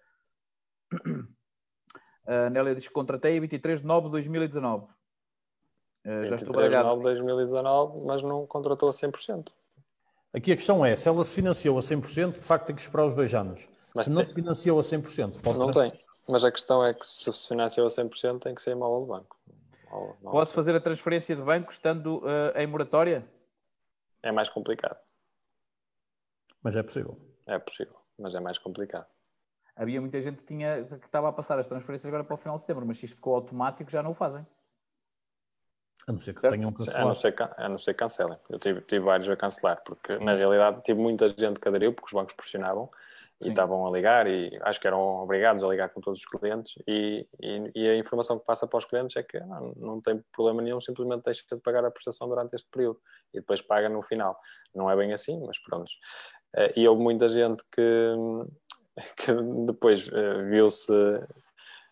[2.24, 4.86] A Nélia diz que contratei 23 de nove de 2019.
[6.06, 6.88] Uh, já estou baralhado.
[6.90, 9.48] 23 de 2019, mas não contratou a 100%.
[10.34, 13.06] Aqui a questão é, se ela se financiou a 100%, de facto tem que esperar
[13.06, 13.68] os dois anos.
[13.94, 15.92] Mas se não se financiou a 100%, pode Não tem.
[16.28, 19.06] Mas a questão é que se se financiou a 100%, tem que ser imóvel do
[19.06, 19.36] banco.
[20.22, 23.26] Posso fazer a transferência de banco estando uh, em moratória?
[24.22, 24.98] É mais complicado.
[26.62, 27.18] Mas é possível.
[27.46, 29.06] É possível, mas é mais complicado
[29.78, 32.56] havia muita gente que, tinha, que estava a passar as transferências agora para o final
[32.56, 34.44] de setembro, mas se isto ficou automático já não o fazem.
[36.08, 36.52] A não ser que certo?
[36.52, 37.04] tenham cancelado.
[37.04, 38.38] A não ser, a não ser que cancelem.
[38.48, 42.06] Eu tive, tive vários a cancelar, porque na realidade tive muita gente que aderiu, porque
[42.06, 42.90] os bancos pressionavam
[43.40, 46.74] e estavam a ligar e acho que eram obrigados a ligar com todos os clientes
[46.88, 50.20] e, e, e a informação que passa para os clientes é que não, não, tem
[50.32, 53.00] problema nenhum, simplesmente deixa de pagar a prestação durante este período
[53.32, 54.36] e depois paga no final.
[54.74, 55.90] Não é bem assim, mas pronto.
[56.56, 58.14] Eh, e houve muita gente que,
[59.18, 59.32] que
[59.66, 60.92] depois uh, viu-se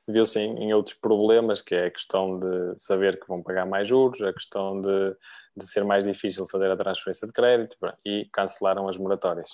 [0.09, 3.88] viu-se em, em, outros problemas, que é a questão de saber que vão pagar mais
[3.88, 5.16] juros, a questão de,
[5.57, 9.48] de ser mais difícil fazer a transferência de crédito e cancelaram as moratórias.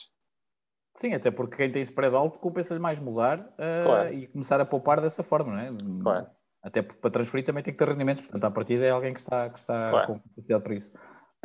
[0.96, 4.12] Sim, até porque quem tem spread alto compensa-lhe mais mudar uh, claro.
[4.12, 6.03] e começar a poupar dessa forma, não é?
[6.03, 6.26] Claro.
[6.62, 9.20] Até porque para transferir também tem que ter rendimentos, portanto, a partida é alguém que
[9.20, 10.07] está, que está claro.
[10.07, 10.92] com capacidade para isso.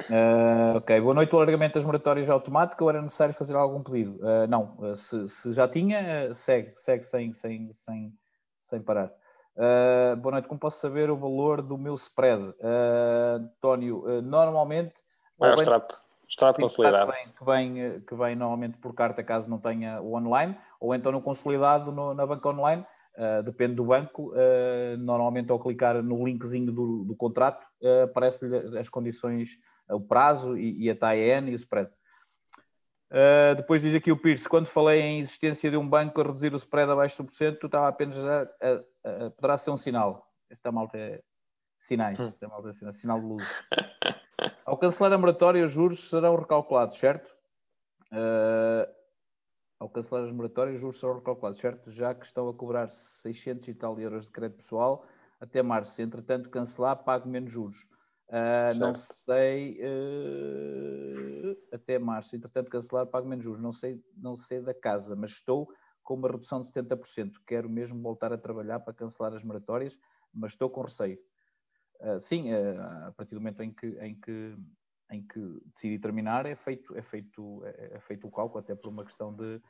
[0.02, 1.34] Uh, ok, boa noite.
[1.34, 4.18] O alargamento das moratórias automático ou era necessário fazer algum pedido?
[4.18, 8.14] Uh, não, se, se, já tinha, segue, segue sem, sem, sem,
[8.68, 9.12] sem parar.
[10.22, 12.54] boa noite, como posso saber o valor do meu spread?
[13.36, 14.94] António, normalmente.
[15.42, 17.12] É o extrato, extrato consolidado.
[17.12, 21.22] Que vem, que, vem, normalmente por carta, caso não tenha o online, ou então no
[21.22, 22.86] consolidado no, na banca online.
[23.18, 28.78] Uh, depende do banco, uh, normalmente ao clicar no linkzinho do, do contrato, uh, aparece-lhe
[28.78, 29.58] as condições
[29.90, 31.90] o prazo e, e a TAN e o spread.
[33.10, 36.54] Uh, depois diz aqui o Pierce, quando falei em existência de um banco a reduzir
[36.54, 40.30] o spread abaixo do porcento, estava apenas a, a, a, poderá ser um sinal.
[40.50, 41.22] Esta malta é
[41.78, 42.28] sinais, hum.
[42.28, 43.48] esta malta é sinal, sinal de luz.
[44.66, 47.36] Ao cancelar a moratória, os juros serão recalculados, certo?
[48.12, 48.88] Uh,
[49.80, 51.90] ao cancelar as moratórias, os juros serão recalculados, certo?
[51.90, 55.06] Já que estão a cobrar 600 e tal euros de crédito pessoal
[55.40, 56.02] até março.
[56.02, 57.78] Entretanto, cancelar, pago menos juros.
[58.30, 64.60] Uh, não sei uh, até março, entretanto cancelar pago menos juros, não sei, não sei
[64.62, 65.70] da casa, mas estou
[66.04, 67.36] com uma redução de 70%.
[67.46, 69.98] Quero mesmo voltar a trabalhar para cancelar as moratórias,
[70.34, 71.18] mas estou com receio.
[72.02, 74.58] Uh, sim, a partir do momento em que, em que,
[75.10, 78.92] em que decidi terminar, é feito, é, feito, é, é feito o cálculo, até por
[78.92, 79.62] uma questão de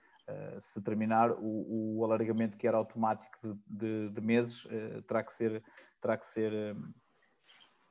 [0.59, 4.67] se terminar o, o, alargamento que era automático de, de, de meses,
[5.07, 5.63] terá que ser,
[6.01, 6.75] terá que ser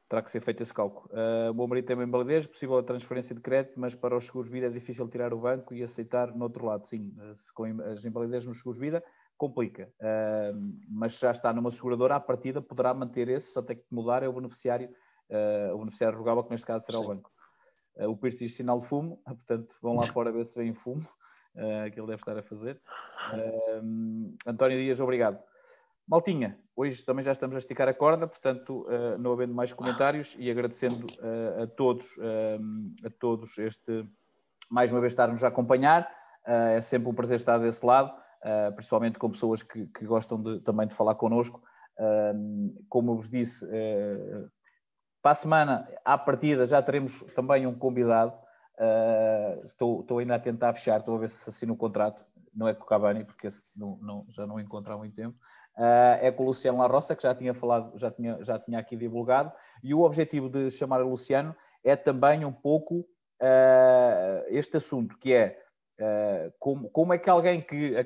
[0.08, 1.08] terá que ser feito esse cálculo.
[1.12, 4.26] Uh, o meu marido tem uma invalidez, possível a transferência de crédito, mas para os
[4.26, 6.86] seguros vida é difícil tirar o banco e aceitar no outro lado.
[6.86, 7.12] Sim,
[7.54, 9.02] com as invalidezes nos seguros vida,
[9.36, 9.92] complica.
[10.00, 14.22] Uh, mas já está numa seguradora, à partida poderá manter esse, só tem que mudar
[14.22, 14.88] é o beneficiário,
[15.30, 17.04] uh, o beneficiário rogável, que neste caso será Sim.
[17.04, 17.30] o banco.
[17.96, 21.02] Uh, o Pierce diz sinal de fumo, portanto vão lá fora ver se vem fumo,
[21.92, 22.80] que ele deve estar a fazer.
[24.46, 25.38] António Dias, obrigado.
[26.08, 30.36] Maltinha, hoje também já estamos a esticar a corda, portanto, uh, não havendo mais comentários
[30.38, 34.08] e agradecendo uh, a todos, uh, a todos este,
[34.70, 36.08] mais uma vez, estar-nos a acompanhar.
[36.44, 38.12] é sempre um prazer estar desse lado,
[38.76, 41.60] principalmente com pessoas que, que, gostam de, também de falar connosco.
[42.88, 43.66] como eu vos disse,
[45.20, 48.32] Para a semana, à partida, já teremos também um convidado.
[49.64, 52.24] Estou, estou ainda a tentar fechar, estou a ver se assino o contrato.
[52.56, 55.36] Não é com o Cavani, porque não, não, já não encontro há muito tempo.
[55.76, 58.78] Uh, é com o Luciano La Roça, que já tinha falado, já tinha, já tinha
[58.78, 59.52] aqui divulgado.
[59.82, 61.54] E o objetivo de chamar o Luciano
[61.84, 65.62] é também um pouco uh, este assunto, que é
[65.98, 67.96] Uh, como, como, é que alguém que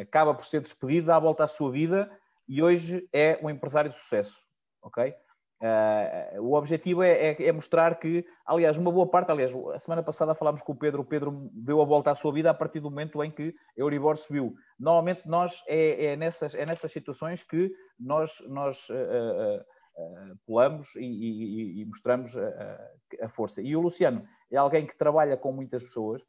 [0.00, 2.08] acaba por ser despedido dá a volta à sua vida
[2.48, 4.40] e hoje é um empresário de sucesso,
[4.80, 5.12] ok?
[5.58, 10.02] Uh, o objetivo é, é, é, mostrar que, aliás, uma boa parte, aliás, a semana
[10.02, 12.80] passada falámos com o Pedro, o Pedro deu a volta à sua vida a partir
[12.80, 14.54] do momento em que a Euribor subiu.
[14.78, 21.00] Normalmente nós, é, é nessas, é nessas situações que nós, nós uh, uh, pulamos e,
[21.00, 23.62] e, e mostramos a força.
[23.62, 26.22] E o Luciano é alguém que trabalha com muitas pessoas,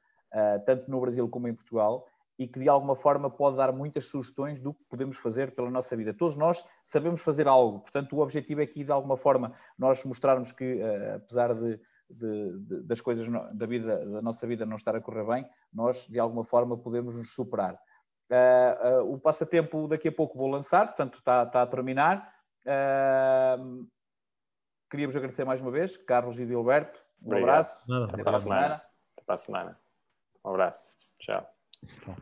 [0.65, 2.05] tanto no Brasil como em Portugal,
[2.37, 5.95] e que de alguma forma pode dar muitas sugestões do que podemos fazer pela nossa
[5.95, 6.13] vida.
[6.13, 10.51] Todos nós sabemos fazer algo, portanto, o objetivo é aqui de alguma forma nós mostrarmos
[10.51, 11.79] que, uh, apesar de,
[12.09, 15.49] de, de, das coisas no, da, vida, da nossa vida não estar a correr bem,
[15.73, 17.77] nós de alguma forma podemos nos superar.
[18.29, 22.31] Uh, uh, o passatempo daqui a pouco vou lançar, portanto, está, está a terminar.
[24.91, 26.99] queríamos agradecer mais uma vez, Carlos e Dilberto.
[27.21, 27.49] Um Obrigado.
[27.49, 27.93] abraço.
[28.03, 28.75] Até para a semana.
[28.75, 29.75] Até para a semana.
[30.45, 30.85] Um abraço.
[31.19, 31.56] Tchau.
[31.85, 32.17] Tchau.